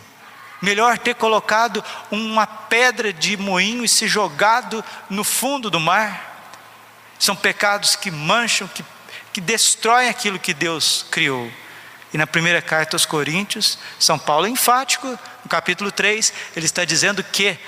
melhor 0.60 0.98
ter 0.98 1.14
colocado 1.14 1.82
uma 2.10 2.46
pedra 2.46 3.12
de 3.12 3.36
moinho 3.36 3.84
e 3.84 3.88
se 3.88 4.06
jogado 4.06 4.84
no 5.08 5.24
fundo 5.24 5.70
do 5.70 5.80
mar." 5.80 6.32
São 7.18 7.34
pecados 7.34 7.96
que 7.96 8.10
mancham, 8.10 8.68
que, 8.68 8.84
que 9.32 9.40
destroem 9.40 10.08
aquilo 10.08 10.38
que 10.38 10.52
Deus 10.52 11.06
criou. 11.10 11.50
E 12.14 12.16
na 12.16 12.28
primeira 12.28 12.62
carta 12.62 12.94
aos 12.94 13.04
Coríntios, 13.04 13.76
São 13.98 14.16
Paulo 14.16 14.46
é 14.46 14.48
enfático, 14.48 15.08
no 15.08 15.48
capítulo 15.50 15.90
3, 15.90 16.32
ele 16.54 16.64
está 16.64 16.84
dizendo 16.84 17.24
que 17.24 17.58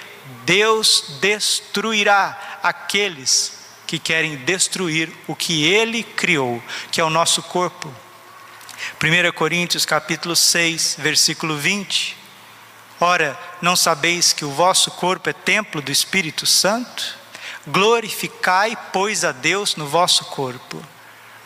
Deus 0.44 1.18
destruirá 1.20 2.58
aqueles 2.62 3.58
que 3.88 3.98
querem 3.98 4.36
destruir 4.36 5.12
o 5.26 5.34
que 5.34 5.64
ele 5.64 6.04
criou, 6.04 6.62
que 6.92 7.00
é 7.00 7.04
o 7.04 7.10
nosso 7.10 7.42
corpo. 7.42 7.92
1 9.02 9.32
Coríntios 9.32 9.84
capítulo 9.84 10.36
6, 10.36 10.94
versículo 11.00 11.56
20. 11.56 12.16
Ora, 13.00 13.36
não 13.60 13.74
sabeis 13.74 14.32
que 14.32 14.44
o 14.44 14.52
vosso 14.52 14.92
corpo 14.92 15.28
é 15.28 15.32
templo 15.32 15.82
do 15.82 15.90
Espírito 15.90 16.46
Santo? 16.46 17.18
Glorificai, 17.66 18.78
pois, 18.92 19.24
a 19.24 19.32
Deus 19.32 19.74
no 19.74 19.88
vosso 19.88 20.24
corpo. 20.26 20.80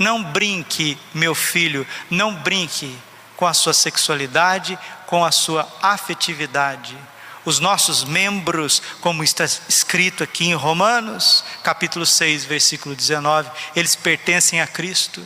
Não 0.00 0.22
brinque, 0.24 0.96
meu 1.12 1.34
filho, 1.34 1.86
não 2.10 2.34
brinque 2.34 2.98
com 3.36 3.46
a 3.46 3.52
sua 3.52 3.74
sexualidade, 3.74 4.78
com 5.06 5.22
a 5.22 5.30
sua 5.30 5.70
afetividade. 5.82 6.96
Os 7.44 7.60
nossos 7.60 8.02
membros, 8.04 8.80
como 9.02 9.22
está 9.22 9.44
escrito 9.44 10.24
aqui 10.24 10.46
em 10.46 10.54
Romanos, 10.54 11.44
capítulo 11.62 12.06
6, 12.06 12.46
versículo 12.46 12.96
19, 12.96 13.50
eles 13.76 13.94
pertencem 13.94 14.62
a 14.62 14.66
Cristo. 14.66 15.22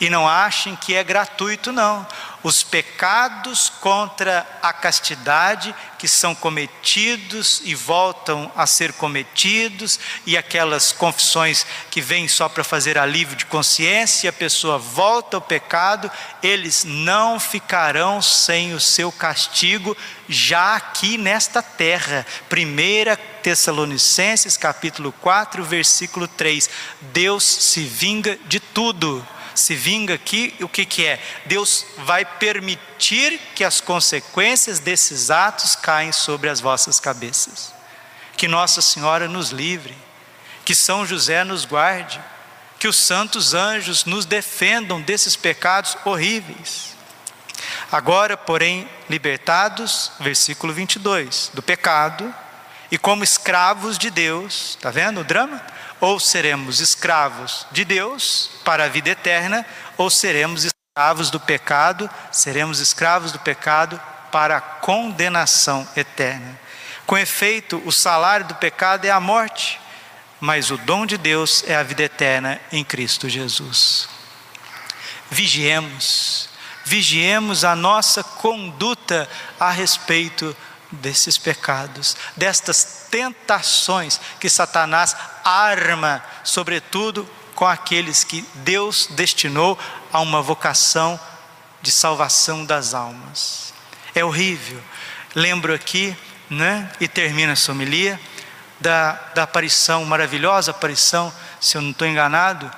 E 0.00 0.10
não 0.10 0.28
achem 0.28 0.76
que 0.76 0.94
é 0.94 1.04
gratuito, 1.04 1.72
não. 1.72 2.06
Os 2.42 2.62
pecados 2.62 3.68
contra 3.80 4.46
a 4.62 4.72
castidade 4.72 5.74
que 5.98 6.08
são 6.08 6.34
cometidos 6.34 7.60
e 7.64 7.74
voltam 7.74 8.50
a 8.56 8.66
ser 8.66 8.94
cometidos, 8.94 10.00
e 10.24 10.38
aquelas 10.38 10.92
confissões 10.92 11.66
que 11.90 12.00
vêm 12.00 12.26
só 12.26 12.48
para 12.48 12.64
fazer 12.64 12.96
alívio 12.96 13.36
de 13.36 13.44
consciência, 13.44 14.26
e 14.26 14.30
a 14.30 14.32
pessoa 14.32 14.78
volta 14.78 15.36
ao 15.36 15.42
pecado, 15.42 16.10
eles 16.42 16.84
não 16.84 17.38
ficarão 17.38 18.22
sem 18.22 18.72
o 18.72 18.80
seu 18.80 19.12
castigo 19.12 19.94
já 20.26 20.76
aqui 20.76 21.18
nesta 21.18 21.62
terra. 21.62 22.26
1 22.50 23.42
Tessalonicenses 23.42 24.56
capítulo 24.56 25.12
4, 25.20 25.62
versículo 25.62 26.26
3. 26.26 26.70
Deus 27.12 27.44
se 27.44 27.82
vinga 27.82 28.38
de 28.46 28.58
tudo 28.58 29.26
se 29.54 29.74
vinga 29.74 30.14
aqui, 30.14 30.54
o 30.60 30.68
que, 30.68 30.84
que 30.84 31.06
é? 31.06 31.20
Deus 31.46 31.84
vai 31.98 32.24
permitir 32.24 33.38
que 33.54 33.64
as 33.64 33.80
consequências 33.80 34.78
desses 34.78 35.30
atos 35.30 35.74
caem 35.76 36.12
sobre 36.12 36.48
as 36.48 36.60
vossas 36.60 37.00
cabeças. 37.00 37.74
Que 38.36 38.48
Nossa 38.48 38.80
Senhora 38.80 39.28
nos 39.28 39.50
livre, 39.50 39.96
que 40.64 40.74
São 40.74 41.04
José 41.04 41.44
nos 41.44 41.64
guarde, 41.64 42.20
que 42.78 42.88
os 42.88 42.96
santos 42.96 43.52
anjos 43.52 44.04
nos 44.04 44.24
defendam 44.24 45.00
desses 45.00 45.36
pecados 45.36 45.96
horríveis. 46.04 46.96
Agora, 47.92 48.36
porém, 48.36 48.88
libertados, 49.08 50.12
versículo 50.20 50.72
22, 50.72 51.50
do 51.52 51.62
pecado, 51.62 52.34
e 52.90 52.98
como 52.98 53.22
escravos 53.22 53.98
de 53.98 54.10
Deus, 54.10 54.70
está 54.70 54.90
vendo 54.90 55.20
o 55.20 55.24
drama? 55.24 55.60
Ou 56.00 56.18
seremos 56.18 56.80
escravos 56.80 57.66
de 57.70 57.84
Deus 57.84 58.50
para 58.64 58.84
a 58.84 58.88
vida 58.88 59.10
eterna, 59.10 59.66
ou 59.96 60.08
seremos 60.10 60.64
escravos 60.64 61.30
do 61.30 61.38
pecado, 61.38 62.08
seremos 62.32 62.80
escravos 62.80 63.32
do 63.32 63.38
pecado 63.38 64.00
para 64.32 64.56
a 64.56 64.60
condenação 64.60 65.86
eterna. 65.94 66.58
Com 67.06 67.18
efeito, 67.18 67.82
o 67.84 67.92
salário 67.92 68.46
do 68.46 68.54
pecado 68.54 69.04
é 69.04 69.10
a 69.10 69.20
morte, 69.20 69.80
mas 70.40 70.70
o 70.70 70.78
dom 70.78 71.04
de 71.04 71.18
Deus 71.18 71.64
é 71.66 71.74
a 71.74 71.82
vida 71.82 72.02
eterna 72.02 72.60
em 72.72 72.82
Cristo 72.82 73.28
Jesus. 73.28 74.08
Vigiemos, 75.30 76.48
vigiemos 76.84 77.64
a 77.64 77.76
nossa 77.76 78.24
conduta 78.24 79.28
a 79.58 79.70
respeito 79.70 80.56
desses 80.90 81.38
pecados, 81.38 82.16
destas 82.36 83.06
tentações 83.10 84.20
que 84.40 84.48
Satanás 84.48 85.14
arma, 85.44 86.24
sobretudo 86.42 87.28
com 87.54 87.66
aqueles 87.66 88.24
que 88.24 88.44
Deus 88.54 89.06
destinou 89.10 89.78
a 90.12 90.20
uma 90.20 90.42
vocação 90.42 91.20
de 91.82 91.92
salvação 91.92 92.64
das 92.64 92.94
almas. 92.94 93.74
É 94.14 94.24
horrível. 94.24 94.82
Lembro 95.34 95.74
aqui, 95.74 96.16
né, 96.48 96.90
e 96.98 97.06
termina 97.06 97.52
a 97.52 97.56
somelia, 97.56 98.18
da, 98.80 99.12
da 99.34 99.42
aparição, 99.44 100.04
maravilhosa 100.04 100.70
aparição, 100.70 101.32
se 101.60 101.76
eu 101.76 101.82
não 101.82 101.90
estou 101.90 102.08
enganado, 102.08 102.70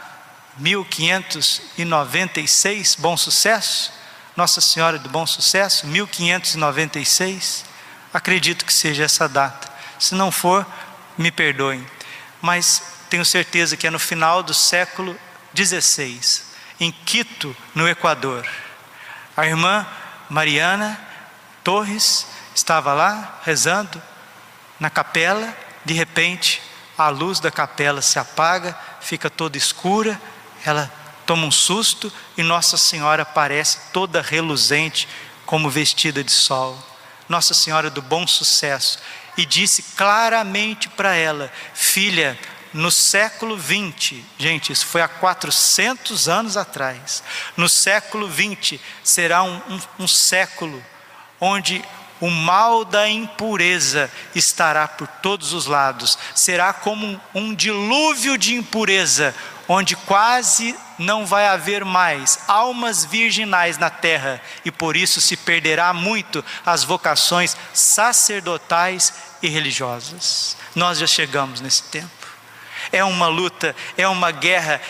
1596, 0.59 2.97
Bom 2.97 3.17
Sucesso, 3.17 3.93
Nossa 4.37 4.61
Senhora 4.61 4.99
do 4.99 5.09
Bom 5.09 5.25
Sucesso, 5.27 5.87
1596, 5.87 7.65
acredito 8.13 8.65
que 8.65 8.73
seja 8.73 9.05
essa 9.05 9.29
data. 9.29 9.71
Se 9.99 10.15
não 10.15 10.31
for, 10.31 10.67
me 11.17 11.31
perdoem 11.31 11.87
mas 12.43 12.83
tenho 13.09 13.25
certeza 13.25 13.77
que 13.77 13.87
é 13.87 13.91
no 13.91 14.01
final 14.01 14.43
do 14.43 14.53
século 14.53 15.17
XVI, 15.57 16.21
em 16.81 16.91
Quito, 16.91 17.57
no 17.73 17.89
Equador. 17.89 18.47
A 19.37 19.47
irmã 19.47 19.87
Mariana 20.29 20.99
Torres 21.63 22.27
estava 22.55 22.93
lá 22.93 23.41
rezando 23.45 24.03
na 24.81 24.91
capela, 24.91 25.57
de 25.85 25.95
repente 25.95 26.61
a 26.99 27.09
luz 27.09 27.39
da 27.39 27.51
capela 27.51 28.03
se 28.03 28.19
apaga, 28.19 28.77
fica 29.01 29.31
toda 29.31 29.57
escura, 29.57 30.21
ela 30.65 30.93
toma 31.25 31.47
um 31.47 31.51
susto 31.51 32.13
e 32.37 32.43
Nossa 32.43 32.77
Senhora 32.77 33.23
aparece 33.23 33.79
toda 33.93 34.21
reluzente, 34.21 35.09
como 35.47 35.71
vestida 35.71 36.25
de 36.25 36.33
sol. 36.33 36.92
Nossa 37.33 37.55
Senhora 37.55 37.89
do 37.89 38.03
Bom 38.03 38.27
Sucesso 38.27 38.99
e 39.39 39.47
disse 39.47 39.83
claramente 39.97 40.87
para 40.91 41.15
ela: 41.15 41.51
Filha, 41.73 42.39
no 42.75 42.91
século 42.91 43.57
20, 43.57 44.23
gente, 44.37 44.71
isso 44.71 44.85
foi 44.85 45.01
há 45.01 45.09
400 45.09 46.29
anos 46.29 46.59
atrás. 46.59 47.23
No 47.57 47.71
século 47.71 48.29
20 48.29 48.79
será 49.03 49.43
um, 49.43 49.57
um, 49.57 49.81
um 50.01 50.07
século 50.07 50.85
onde 51.41 51.83
o 52.23 52.31
mal 52.31 52.85
da 52.85 53.09
impureza 53.09 54.09
estará 54.33 54.87
por 54.87 55.09
todos 55.09 55.53
os 55.53 55.67
lados, 55.67 56.17
será 56.37 56.73
como 56.73 57.21
um, 57.35 57.53
dilúvio 57.53 58.39
de 58.39 58.55
impureza, 58.55 59.35
onde 59.67 59.97
quase 59.97 60.73
não 60.97 61.27
vai 61.27 61.49
haver 61.49 61.85
mais 61.85 62.39
almas 62.47 63.05
virginais 63.05 63.77
na 63.77 63.91
terra, 63.91 64.41
e 64.65 64.71
por 64.71 64.97
isso 64.97 65.21
se 65.21 65.37
perderá 65.37 65.93
muito 65.93 66.45
as 66.65 66.85
vocações 66.85 67.57
sacerdotais 67.75 69.13
e 69.43 69.49
religiosas. 69.49 70.57
Nós 70.77 70.99
já 70.99 71.09
chegamos 71.09 71.61
nesse 71.61 71.83
tempo. 71.83 72.09
É 72.93 73.03
uma 73.03 73.27
luta, 73.27 73.75
é 73.97 74.07
uma 74.07 74.31
guerra, 74.31 74.81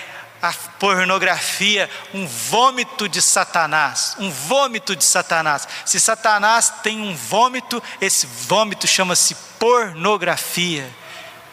a 0.43 0.53
pornografia, 0.53 1.89
um 2.13 2.27
vômito 2.27 3.09
de 3.09 3.23
Satanás, 3.23 4.17
um 4.19 4.29
vômito 4.29 4.97
de 4.97 5.05
Satanás. 5.05 5.69
Se 5.87 6.01
Satanás 6.01 6.69
tem 6.83 7.01
um 7.01 7.15
vômito, 7.15 7.81
esse 8.01 8.27
vômito 8.27 8.89
chama-se 8.89 9.37
pornografia 9.61 10.91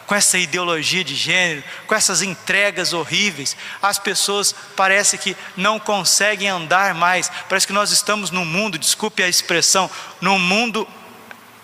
com 0.08 0.14
essa 0.16 0.36
ideologia 0.36 1.04
de 1.04 1.14
gênero, 1.14 1.62
com 1.86 1.94
essas 1.94 2.20
entregas 2.20 2.92
horríveis, 2.92 3.56
as 3.80 3.96
pessoas 3.96 4.52
parece 4.74 5.16
que 5.16 5.36
não 5.56 5.78
conseguem 5.78 6.48
andar 6.48 6.94
mais. 6.94 7.30
Parece 7.48 7.64
que 7.64 7.72
nós 7.72 7.92
estamos 7.92 8.32
num 8.32 8.44
mundo, 8.44 8.76
desculpe 8.76 9.22
a 9.22 9.28
expressão, 9.28 9.88
num 10.20 10.36
mundo 10.36 10.84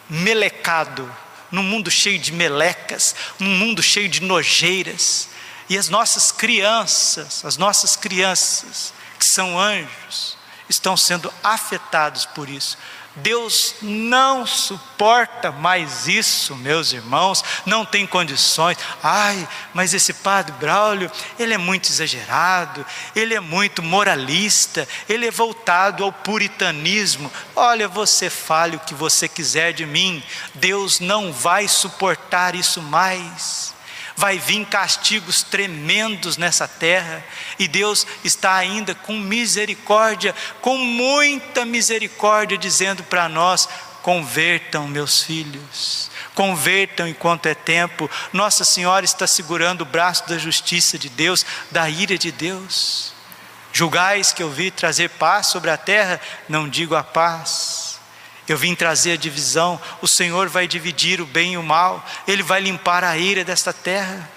melecado, 0.09 1.13
num 1.51 1.65
mundo 1.65 1.91
cheio 1.91 2.21
de 2.21 2.33
melecas, 2.33 3.17
num 3.41 3.51
mundo 3.51 3.83
cheio 3.83 4.09
de 4.09 4.23
nojeiras. 4.23 5.29
E 5.69 5.77
as 5.77 5.89
nossas 5.89 6.31
crianças, 6.31 7.45
as 7.45 7.57
nossas 7.57 7.97
crianças, 7.97 8.93
que 9.19 9.25
são 9.25 9.59
anjos, 9.59 10.37
estão 10.69 10.97
sendo 10.97 11.33
afetados 11.43 12.25
por 12.27 12.49
isso. 12.49 12.77
Deus 13.17 13.77
não 13.81 14.45
suporta 14.47 15.51
mais 15.51 16.07
isso, 16.07 16.55
meus 16.55 16.93
irmãos, 16.93 17.43
não 17.65 17.83
tem 17.83 18.07
condições. 18.07 18.77
Ai, 19.03 19.49
mas 19.73 19.95
esse 19.95 20.13
padre 20.13 20.53
Braulio, 20.61 21.11
ele 21.39 21.55
é 21.55 21.59
muito 21.59 21.89
exagerado, 21.89 22.85
ele 23.15 23.35
é 23.35 23.41
muito 23.41 23.83
moralista, 23.83 24.87
ele 25.09 25.27
é 25.27 25.31
voltado 25.31 26.05
ao 26.05 26.13
puritanismo. 26.13 27.33
Olha, 27.55 27.89
você 27.89 28.29
fale 28.29 28.77
o 28.77 28.81
que 28.81 28.95
você 28.95 29.27
quiser 29.27 29.73
de 29.73 29.87
mim, 29.87 30.23
Deus 30.55 31.01
não 31.01 31.33
vai 31.33 31.67
suportar 31.69 32.55
isso 32.55 32.83
mais 32.83 33.76
vai 34.17 34.39
vir 34.39 34.65
castigos 34.67 35.43
tremendos 35.43 36.37
nessa 36.37 36.67
terra, 36.67 37.25
e 37.59 37.69
Deus 37.69 38.07
está 38.25 38.55
ainda 38.55 38.95
com 38.95 39.13
misericórdia, 39.19 40.35
com 40.61 40.79
muita 40.79 41.65
misericórdia, 41.65 42.57
dizendo 42.57 43.05
para 43.05 43.29
nós: 43.29 43.69
convertam, 44.03 44.89
meus 44.89 45.23
filhos, 45.23 46.11
convertam 46.35 47.07
enquanto 47.07 47.47
é 47.47 47.55
tempo. 47.55 48.11
Nossa 48.33 48.65
Senhora 48.65 49.05
está 49.05 49.27
segurando 49.27 49.83
o 49.83 49.87
braço 49.87 50.27
da 50.29 50.39
justiça 50.39 50.99
de 50.99 51.09
Deus, 51.09 51.45
da 51.71 51.89
ira 51.89 52.17
de 52.17 52.33
Deus. 52.33 53.15
Julgais 53.73 54.33
que 54.33 54.43
eu 54.43 54.51
vi 54.51 54.71
trazer 54.71 55.11
paz 55.11 55.49
sobre 55.49 55.71
a 55.71 55.77
terra, 55.77 56.19
não 56.49 56.67
digo 56.67 56.95
a 56.95 57.05
paz 57.05 57.86
eu 58.49 58.57
vim 58.57 58.75
trazer 58.75 59.13
a 59.13 59.17
divisão. 59.17 59.81
O 60.01 60.09
Senhor 60.09 60.49
vai 60.49 60.69
dividir 60.69 61.21
o 61.21 61.27
bem 61.27 61.55
e 61.55 61.59
o 61.59 61.63
mal. 61.63 62.05
Ele 62.27 62.43
vai 62.43 62.61
limpar 62.61 63.03
a 63.03 63.17
ira 63.17 63.45
desta 63.45 63.73
terra. 63.73 64.29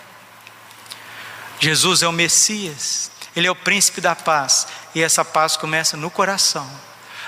Jesus 1.60 2.02
é 2.02 2.08
o 2.08 2.12
Messias. 2.12 3.12
Ele 3.36 3.48
é 3.48 3.52
o 3.52 3.56
príncipe 3.56 4.02
da 4.02 4.16
paz, 4.16 4.68
e 4.94 5.02
essa 5.02 5.24
paz 5.24 5.56
começa 5.56 5.96
no 5.96 6.10
coração. 6.10 6.68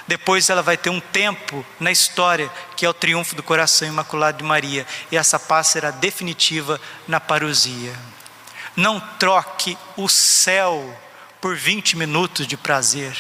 Depois 0.08 0.50
ela 0.50 0.62
vai 0.62 0.76
ter 0.76 0.90
um 0.90 1.00
tempo 1.00 1.66
na 1.80 1.92
história, 1.92 2.52
que 2.76 2.86
é 2.86 2.90
o 2.90 2.94
triunfo 2.94 3.36
do 3.36 3.44
coração 3.44 3.88
imaculado 3.88 4.40
de 4.40 4.44
Maria, 4.44 4.86
e 5.12 5.18
essa 5.18 5.40
paz 5.40 5.68
será 5.68 5.92
definitiva 5.92 6.82
na 7.08 7.20
parousia. 7.20 7.94
Não 8.76 9.00
troque 9.00 9.78
o 9.96 10.10
céu 10.10 11.00
por 11.40 11.56
20 11.56 11.98
minutos 11.98 12.48
de 12.48 12.58
prazer. 12.58 13.16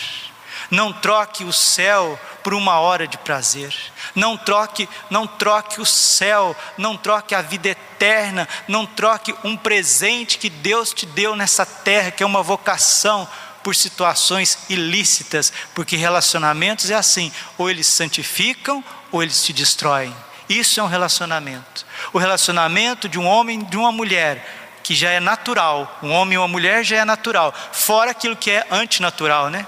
Não 0.71 0.93
troque 0.93 1.43
o 1.43 1.51
céu 1.51 2.17
por 2.41 2.53
uma 2.53 2.79
hora 2.79 3.05
de 3.05 3.17
prazer. 3.17 3.75
Não 4.15 4.38
troque, 4.38 4.88
não 5.10 5.27
troque 5.27 5.81
o 5.81 5.86
céu, 5.86 6.55
não 6.77 6.95
troque 6.95 7.36
a 7.36 7.41
vida 7.41 7.69
eterna, 7.69 8.47
não 8.69 8.86
troque 8.86 9.36
um 9.43 9.57
presente 9.57 10.38
que 10.38 10.49
Deus 10.49 10.93
te 10.93 11.05
deu 11.05 11.36
nessa 11.36 11.65
terra, 11.65 12.10
que 12.10 12.23
é 12.23 12.25
uma 12.25 12.41
vocação 12.41 13.27
por 13.62 13.75
situações 13.75 14.57
ilícitas, 14.69 15.51
porque 15.75 15.95
relacionamentos 15.95 16.89
é 16.89 16.95
assim, 16.95 17.31
ou 17.57 17.69
eles 17.69 17.88
santificam 17.88 18.84
ou 19.12 19.21
eles 19.21 19.43
te 19.43 19.53
destroem. 19.53 20.15
Isso 20.49 20.79
é 20.79 20.84
um 20.84 20.88
relacionamento. 20.88 21.86
O 22.12 22.17
relacionamento 22.17 23.07
de 23.07 23.19
um 23.19 23.27
homem 23.27 23.60
e 23.60 23.63
de 23.65 23.77
uma 23.77 23.91
mulher 23.91 24.79
que 24.84 24.95
já 24.95 25.12
é 25.12 25.19
natural, 25.19 25.99
um 26.01 26.12
homem 26.12 26.36
e 26.36 26.38
uma 26.38 26.47
mulher 26.47 26.84
já 26.84 26.97
é 26.97 27.05
natural, 27.05 27.53
fora 27.71 28.12
aquilo 28.12 28.36
que 28.36 28.49
é 28.49 28.65
antinatural, 28.71 29.49
né? 29.49 29.67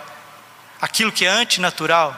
Aquilo 0.84 1.14
que 1.14 1.24
é 1.24 1.30
antinatural, 1.30 2.14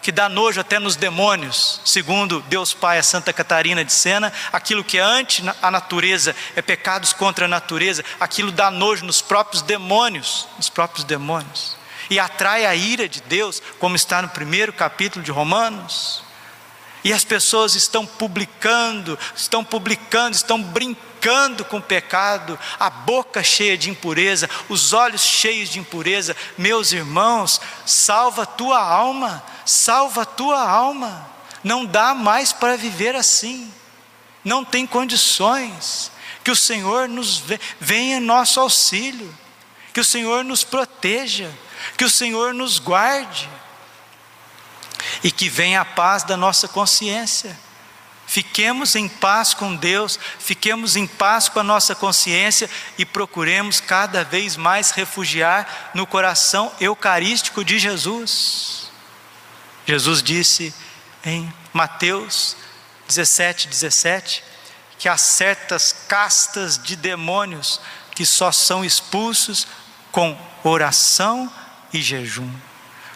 que 0.00 0.10
dá 0.10 0.30
nojo 0.30 0.58
até 0.58 0.78
nos 0.78 0.96
demônios, 0.96 1.78
segundo 1.84 2.40
Deus 2.48 2.72
Pai, 2.72 2.96
a 2.96 3.02
Santa 3.02 3.34
Catarina 3.34 3.84
de 3.84 3.92
Sena, 3.92 4.32
aquilo 4.50 4.82
que 4.82 4.96
é 4.96 5.02
anti 5.02 5.44
a 5.60 5.70
natureza, 5.70 6.34
é 6.56 6.62
pecados 6.62 7.12
contra 7.12 7.44
a 7.44 7.48
natureza, 7.48 8.02
aquilo 8.18 8.50
dá 8.50 8.70
nojo 8.70 9.04
nos 9.04 9.20
próprios 9.20 9.60
demônios, 9.60 10.48
nos 10.56 10.70
próprios 10.70 11.04
demônios, 11.04 11.76
e 12.08 12.18
atrai 12.18 12.64
a 12.64 12.74
ira 12.74 13.06
de 13.06 13.20
Deus, 13.20 13.62
como 13.78 13.94
está 13.94 14.22
no 14.22 14.30
primeiro 14.30 14.72
capítulo 14.72 15.22
de 15.22 15.30
Romanos. 15.30 16.24
E 17.04 17.12
as 17.12 17.24
pessoas 17.24 17.74
estão 17.74 18.06
publicando, 18.06 19.18
estão 19.36 19.62
publicando, 19.62 20.34
estão 20.34 20.62
brincando 20.62 21.07
com 21.64 21.78
o 21.78 21.82
pecado, 21.82 22.58
a 22.78 22.88
boca 22.88 23.42
cheia 23.42 23.76
de 23.76 23.90
impureza, 23.90 24.48
os 24.68 24.92
olhos 24.92 25.22
cheios 25.22 25.68
de 25.68 25.78
impureza. 25.78 26.36
Meus 26.56 26.92
irmãos, 26.92 27.60
salva 27.84 28.46
tua 28.46 28.80
alma, 28.80 29.42
salva 29.64 30.24
tua 30.24 30.60
alma. 30.60 31.28
Não 31.62 31.84
dá 31.84 32.14
mais 32.14 32.52
para 32.52 32.76
viver 32.76 33.14
assim, 33.16 33.72
não 34.44 34.64
tem 34.64 34.86
condições. 34.86 36.10
Que 36.44 36.50
o 36.50 36.56
Senhor 36.56 37.08
nos 37.08 37.42
venha 37.78 38.16
em 38.16 38.20
nosso 38.20 38.58
auxílio, 38.58 39.36
que 39.92 40.00
o 40.00 40.04
Senhor 40.04 40.44
nos 40.44 40.64
proteja, 40.64 41.52
que 41.96 42.04
o 42.04 42.10
Senhor 42.10 42.54
nos 42.54 42.78
guarde 42.78 43.48
e 45.22 45.30
que 45.30 45.48
venha 45.48 45.80
a 45.80 45.84
paz 45.84 46.22
da 46.22 46.36
nossa 46.36 46.68
consciência. 46.68 47.58
Fiquemos 48.28 48.94
em 48.94 49.08
paz 49.08 49.54
com 49.54 49.74
Deus, 49.74 50.20
fiquemos 50.38 50.96
em 50.96 51.06
paz 51.06 51.48
com 51.48 51.60
a 51.60 51.64
nossa 51.64 51.94
consciência 51.94 52.68
e 52.98 53.06
procuremos 53.06 53.80
cada 53.80 54.22
vez 54.22 54.54
mais 54.54 54.90
refugiar 54.90 55.92
no 55.94 56.06
coração 56.06 56.70
eucarístico 56.78 57.64
de 57.64 57.78
Jesus. 57.78 58.92
Jesus 59.86 60.22
disse 60.22 60.74
em 61.24 61.50
Mateus 61.72 62.54
17, 63.08 63.66
17, 63.66 64.44
que 64.98 65.08
há 65.08 65.16
certas 65.16 65.94
castas 66.06 66.76
de 66.76 66.96
demônios 66.96 67.80
que 68.10 68.26
só 68.26 68.52
são 68.52 68.84
expulsos 68.84 69.66
com 70.12 70.38
oração 70.62 71.50
e 71.94 72.02
jejum. 72.02 72.52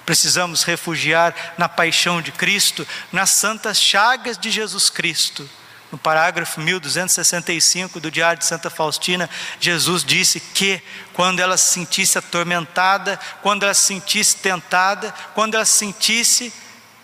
Precisamos 0.05 0.63
refugiar 0.65 1.35
na 1.57 1.69
paixão 1.69 2.21
de 2.21 2.33
Cristo, 2.33 2.87
nas 3.13 3.31
santas 3.31 3.81
chagas 3.81 4.37
de 4.37 4.51
Jesus 4.51 4.91
Cristo. 4.91 5.49
No 5.93 5.99
parágrafo 5.99 6.59
1265 6.59 8.01
do 8.01 8.11
Diário 8.11 8.39
de 8.39 8.47
Santa 8.47 8.71
Faustina, 8.71 9.29
Jesus 9.61 10.03
disse 10.03 10.41
que 10.41 10.83
quando 11.13 11.41
ela 11.41 11.59
se 11.59 11.75
sentisse 11.75 12.17
atormentada, 12.17 13.21
quando 13.43 13.65
ela 13.65 13.75
se 13.75 13.89
sentisse 13.89 14.37
tentada, 14.37 15.13
quando 15.35 15.55
ela 15.55 15.67
sentisse 15.67 16.51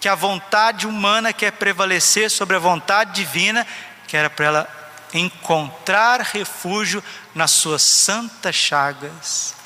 que 0.01 0.09
a 0.09 0.15
vontade 0.15 0.87
humana 0.87 1.35
quer 1.35 1.53
prevalecer 1.53 2.31
sobre 2.31 2.57
a 2.57 2.61
vontade 2.61 3.13
divina, 3.13 3.67
que 4.07 4.17
era 4.17 4.31
para 4.31 4.47
ela 4.47 4.69
encontrar 5.13 6.21
refúgio 6.21 7.05
nas 7.35 7.51
suas 7.51 7.83
santas 7.83 8.55
chagas. 8.55 9.58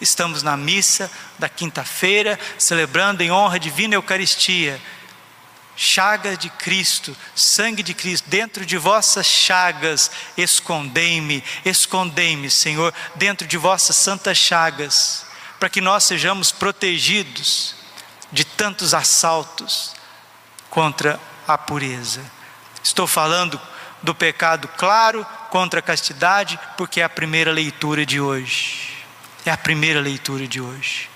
Estamos 0.00 0.42
na 0.42 0.56
missa 0.56 1.10
da 1.38 1.48
quinta-feira, 1.48 2.38
celebrando 2.58 3.22
em 3.22 3.30
honra 3.30 3.58
divina 3.58 3.94
Eucaristia. 3.94 4.80
Chagas 5.74 6.38
de 6.38 6.48
Cristo, 6.48 7.14
sangue 7.34 7.82
de 7.82 7.92
Cristo, 7.92 8.28
dentro 8.30 8.64
de 8.64 8.78
vossas 8.78 9.26
chagas, 9.26 10.10
escondei-me, 10.34 11.44
escondei-me, 11.66 12.50
Senhor, 12.50 12.94
dentro 13.14 13.46
de 13.46 13.58
vossas 13.58 13.94
santas 13.96 14.38
chagas, 14.38 15.26
para 15.60 15.68
que 15.68 15.82
nós 15.82 16.04
sejamos 16.04 16.50
protegidos 16.50 17.74
de 18.32 18.42
tantos 18.42 18.94
assaltos 18.94 19.94
contra 20.70 21.20
a 21.46 21.58
pureza. 21.58 22.22
Estou 22.82 23.06
falando 23.06 23.60
do 24.02 24.14
pecado 24.14 24.68
claro 24.78 25.26
contra 25.50 25.80
a 25.80 25.82
castidade, 25.82 26.58
porque 26.76 27.00
é 27.00 27.04
a 27.04 27.08
primeira 27.08 27.52
leitura 27.52 28.06
de 28.06 28.18
hoje. 28.18 28.95
É 29.46 29.52
a 29.52 29.56
primeira 29.56 30.00
leitura 30.00 30.44
de 30.48 30.60
hoje. 30.60 31.08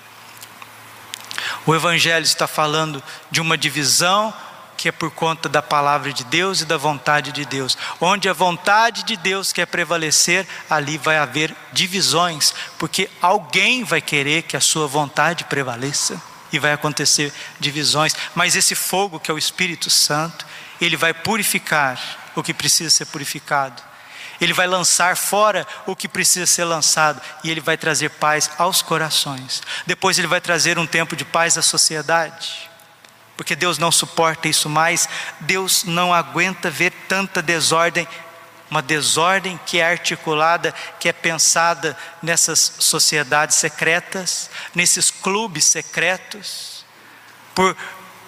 O 1.65 1.75
Evangelho 1.75 2.23
está 2.23 2.47
falando 2.47 3.03
de 3.29 3.41
uma 3.41 3.57
divisão 3.57 4.33
que 4.77 4.87
é 4.87 4.91
por 4.91 5.11
conta 5.11 5.49
da 5.49 5.61
palavra 5.61 6.13
de 6.13 6.23
Deus 6.23 6.61
e 6.61 6.65
da 6.65 6.77
vontade 6.77 7.33
de 7.33 7.43
Deus. 7.43 7.77
Onde 7.99 8.29
a 8.29 8.33
vontade 8.33 9.03
de 9.03 9.17
Deus 9.17 9.51
quer 9.51 9.67
prevalecer, 9.67 10.47
ali 10.69 10.97
vai 10.97 11.17
haver 11.17 11.53
divisões, 11.73 12.53
porque 12.79 13.09
alguém 13.21 13.83
vai 13.83 13.99
querer 14.01 14.43
que 14.43 14.55
a 14.55 14.61
sua 14.61 14.87
vontade 14.87 15.43
prevaleça 15.43 16.19
e 16.53 16.57
vai 16.57 16.71
acontecer 16.71 17.33
divisões. 17.59 18.15
Mas 18.33 18.55
esse 18.55 18.75
fogo 18.75 19.19
que 19.19 19.29
é 19.29 19.33
o 19.33 19.37
Espírito 19.37 19.89
Santo, 19.89 20.45
ele 20.79 20.95
vai 20.95 21.13
purificar 21.13 21.99
o 22.33 22.41
que 22.41 22.53
precisa 22.53 22.89
ser 22.89 23.07
purificado 23.07 23.90
ele 24.41 24.53
vai 24.53 24.65
lançar 24.65 25.15
fora 25.15 25.67
o 25.85 25.95
que 25.95 26.07
precisa 26.07 26.47
ser 26.47 26.65
lançado 26.65 27.21
e 27.43 27.51
ele 27.51 27.61
vai 27.61 27.77
trazer 27.77 28.09
paz 28.09 28.49
aos 28.57 28.81
corações. 28.81 29.61
Depois 29.85 30.17
ele 30.17 30.27
vai 30.27 30.41
trazer 30.41 30.79
um 30.79 30.87
tempo 30.87 31.15
de 31.15 31.23
paz 31.23 31.59
à 31.59 31.61
sociedade. 31.61 32.71
Porque 33.37 33.55
Deus 33.55 33.77
não 33.77 33.91
suporta 33.91 34.47
isso 34.47 34.67
mais, 34.67 35.07
Deus 35.39 35.83
não 35.83 36.11
aguenta 36.11 36.71
ver 36.71 36.91
tanta 37.07 37.41
desordem, 37.41 38.07
uma 38.69 38.81
desordem 38.81 39.59
que 39.65 39.79
é 39.79 39.89
articulada, 39.89 40.73
que 40.99 41.07
é 41.07 41.13
pensada 41.13 41.95
nessas 42.21 42.73
sociedades 42.79 43.57
secretas, 43.57 44.49
nesses 44.73 45.11
clubes 45.11 45.65
secretos, 45.65 46.83
por 47.53 47.75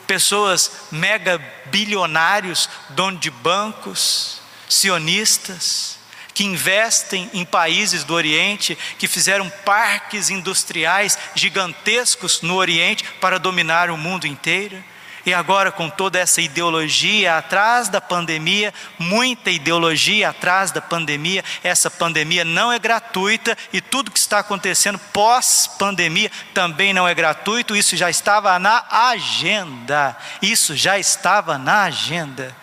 pessoas 0.05 0.71
mega 0.91 1.39
bilionários, 1.65 2.69
dono 2.89 3.17
de 3.17 3.31
bancos, 3.31 4.41
sionistas, 4.69 5.97
que 6.33 6.43
investem 6.43 7.29
em 7.33 7.45
países 7.45 8.03
do 8.03 8.13
Oriente, 8.13 8.77
que 8.97 9.07
fizeram 9.07 9.49
parques 9.63 10.29
industriais 10.29 11.17
gigantescos 11.35 12.41
no 12.41 12.55
Oriente 12.55 13.03
para 13.21 13.39
dominar 13.39 13.89
o 13.89 13.97
mundo 13.97 14.25
inteiro. 14.25 14.83
E 15.25 15.33
agora, 15.33 15.71
com 15.71 15.89
toda 15.89 16.19
essa 16.19 16.41
ideologia 16.41 17.37
atrás 17.37 17.87
da 17.87 18.01
pandemia, 18.01 18.73
muita 18.99 19.49
ideologia 19.49 20.29
atrás 20.29 20.69
da 20.69 20.81
pandemia, 20.81 21.43
essa 21.63 21.89
pandemia 21.89 22.43
não 22.43 22.73
é 22.73 22.77
gratuita 22.77 23.57
e 23.71 23.79
tudo 23.79 24.11
que 24.11 24.19
está 24.19 24.39
acontecendo 24.39 24.99
pós-pandemia 25.13 26.29
também 26.53 26.93
não 26.93 27.07
é 27.07 27.15
gratuito, 27.15 27.73
isso 27.73 27.95
já 27.95 28.09
estava 28.09 28.59
na 28.59 28.83
agenda. 28.89 30.17
Isso 30.41 30.75
já 30.75 30.99
estava 30.99 31.57
na 31.57 31.83
agenda 31.83 32.53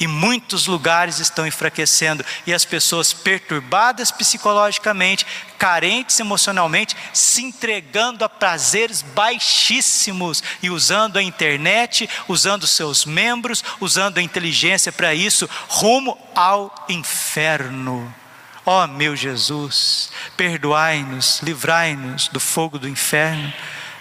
e 0.00 0.06
muitos 0.06 0.66
lugares 0.66 1.18
estão 1.18 1.46
enfraquecendo, 1.46 2.24
e 2.46 2.54
as 2.54 2.64
pessoas 2.64 3.12
perturbadas 3.12 4.10
psicologicamente, 4.10 5.26
carentes 5.58 6.18
emocionalmente, 6.18 6.96
se 7.12 7.42
entregando 7.42 8.24
a 8.24 8.28
prazeres 8.28 9.02
baixíssimos. 9.02 10.42
E 10.62 10.70
usando 10.70 11.18
a 11.18 11.22
internet, 11.22 12.08
usando 12.26 12.66
seus 12.66 13.04
membros, 13.04 13.62
usando 13.78 14.16
a 14.16 14.22
inteligência 14.22 14.90
para 14.90 15.12
isso, 15.12 15.48
rumo 15.68 16.16
ao 16.34 16.86
inferno. 16.88 18.12
Ó 18.64 18.84
oh, 18.84 18.86
meu 18.86 19.14
Jesus, 19.14 20.10
perdoai-nos, 20.36 21.40
livrai-nos 21.42 22.28
do 22.28 22.40
fogo 22.40 22.78
do 22.78 22.88
inferno, 22.88 23.52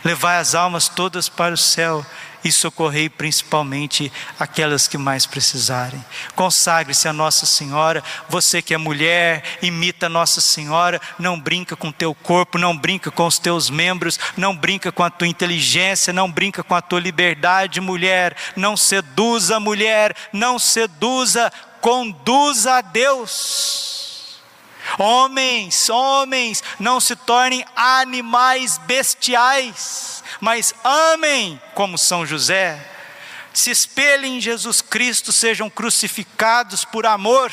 levai 0.03 0.37
as 0.37 0.55
almas 0.55 0.87
todas 0.87 1.27
para 1.27 1.53
o 1.53 1.57
céu 1.57 2.05
e 2.43 2.51
socorrei 2.51 3.09
principalmente 3.09 4.11
aquelas 4.39 4.87
que 4.87 4.97
mais 4.97 5.25
precisarem. 5.25 6.03
Consagre-se 6.35 7.07
a 7.07 7.13
Nossa 7.13 7.45
Senhora, 7.45 8.03
você 8.27 8.61
que 8.61 8.73
é 8.73 8.77
mulher, 8.77 9.43
imita 9.61 10.09
Nossa 10.09 10.41
Senhora, 10.41 11.01
não 11.17 11.39
brinca 11.39 11.75
com 11.75 11.91
teu 11.91 12.13
corpo, 12.13 12.57
não 12.57 12.75
brinca 12.75 13.11
com 13.11 13.25
os 13.25 13.39
teus 13.39 13.69
membros, 13.69 14.19
não 14.37 14.55
brinca 14.55 14.91
com 14.91 15.03
a 15.03 15.09
tua 15.09 15.27
inteligência, 15.27 16.13
não 16.13 16.31
brinca 16.31 16.63
com 16.63 16.75
a 16.75 16.81
tua 16.81 16.99
liberdade, 16.99 17.81
mulher, 17.81 18.35
não 18.55 18.77
seduza 18.77 19.59
mulher, 19.59 20.15
não 20.31 20.57
seduza, 20.57 21.51
conduza 21.81 22.75
a 22.75 22.81
Deus. 22.81 24.39
Homens, 24.97 25.89
homens, 25.89 26.63
não 26.79 26.99
se 26.99 27.15
tornem 27.15 27.63
animais 27.75 28.77
bestiais, 28.79 30.18
mas 30.39 30.73
amem 30.83 31.59
como 31.73 31.97
São 31.97 32.25
José. 32.25 32.79
Se 33.53 33.71
espelhem 33.71 34.37
em 34.37 34.41
Jesus 34.41 34.81
Cristo, 34.81 35.31
sejam 35.31 35.69
crucificados 35.69 36.85
por 36.85 37.05
amor, 37.05 37.51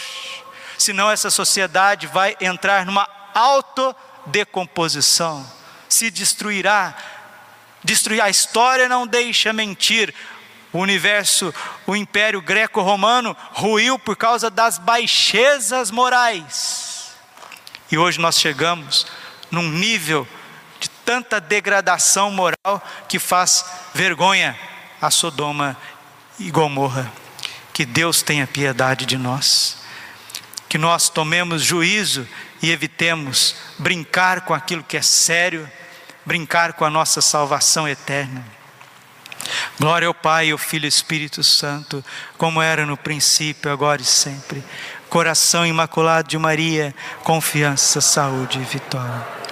senão 0.78 1.10
essa 1.10 1.30
sociedade 1.30 2.06
vai 2.06 2.36
entrar 2.40 2.86
numa 2.86 3.08
autodecomposição, 3.34 5.44
se 5.88 6.10
destruirá. 6.10 6.94
Destruir 7.82 8.20
a 8.20 8.30
história 8.30 8.88
não 8.88 9.06
deixa 9.06 9.52
mentir. 9.52 10.14
O 10.72 10.78
universo, 10.78 11.54
o 11.86 11.96
império 11.96 12.42
greco-romano 12.42 13.36
ruiu 13.52 13.98
por 13.98 14.16
causa 14.16 14.50
das 14.50 14.78
baixezas 14.78 15.90
morais 15.90 16.86
e 17.90 17.96
hoje 17.96 18.18
nós 18.18 18.40
chegamos 18.40 19.06
num 19.50 19.70
nível 19.70 20.26
tanta 21.06 21.40
degradação 21.40 22.32
moral 22.32 22.84
que 23.08 23.20
faz 23.20 23.64
vergonha 23.94 24.58
a 25.00 25.08
Sodoma 25.08 25.76
e 26.38 26.50
Gomorra. 26.50 27.10
Que 27.72 27.86
Deus 27.86 28.22
tenha 28.22 28.46
piedade 28.46 29.06
de 29.06 29.16
nós. 29.16 29.78
Que 30.68 30.76
nós 30.76 31.08
tomemos 31.08 31.62
juízo 31.62 32.26
e 32.60 32.72
evitemos 32.72 33.54
brincar 33.78 34.40
com 34.40 34.52
aquilo 34.52 34.82
que 34.82 34.96
é 34.96 35.02
sério, 35.02 35.70
brincar 36.24 36.72
com 36.72 36.84
a 36.84 36.90
nossa 36.90 37.20
salvação 37.20 37.86
eterna. 37.86 38.44
Glória 39.78 40.08
ao 40.08 40.14
Pai, 40.14 40.50
ao 40.50 40.58
Filho 40.58 40.84
e 40.84 40.86
ao 40.86 40.88
Espírito 40.88 41.44
Santo, 41.44 42.04
como 42.36 42.60
era 42.60 42.84
no 42.84 42.96
princípio, 42.96 43.70
agora 43.70 44.02
e 44.02 44.04
sempre. 44.04 44.64
Coração 45.08 45.64
imaculado 45.64 46.28
de 46.28 46.36
Maria, 46.36 46.92
confiança, 47.22 48.00
saúde 48.00 48.58
e 48.58 48.64
vitória. 48.64 49.45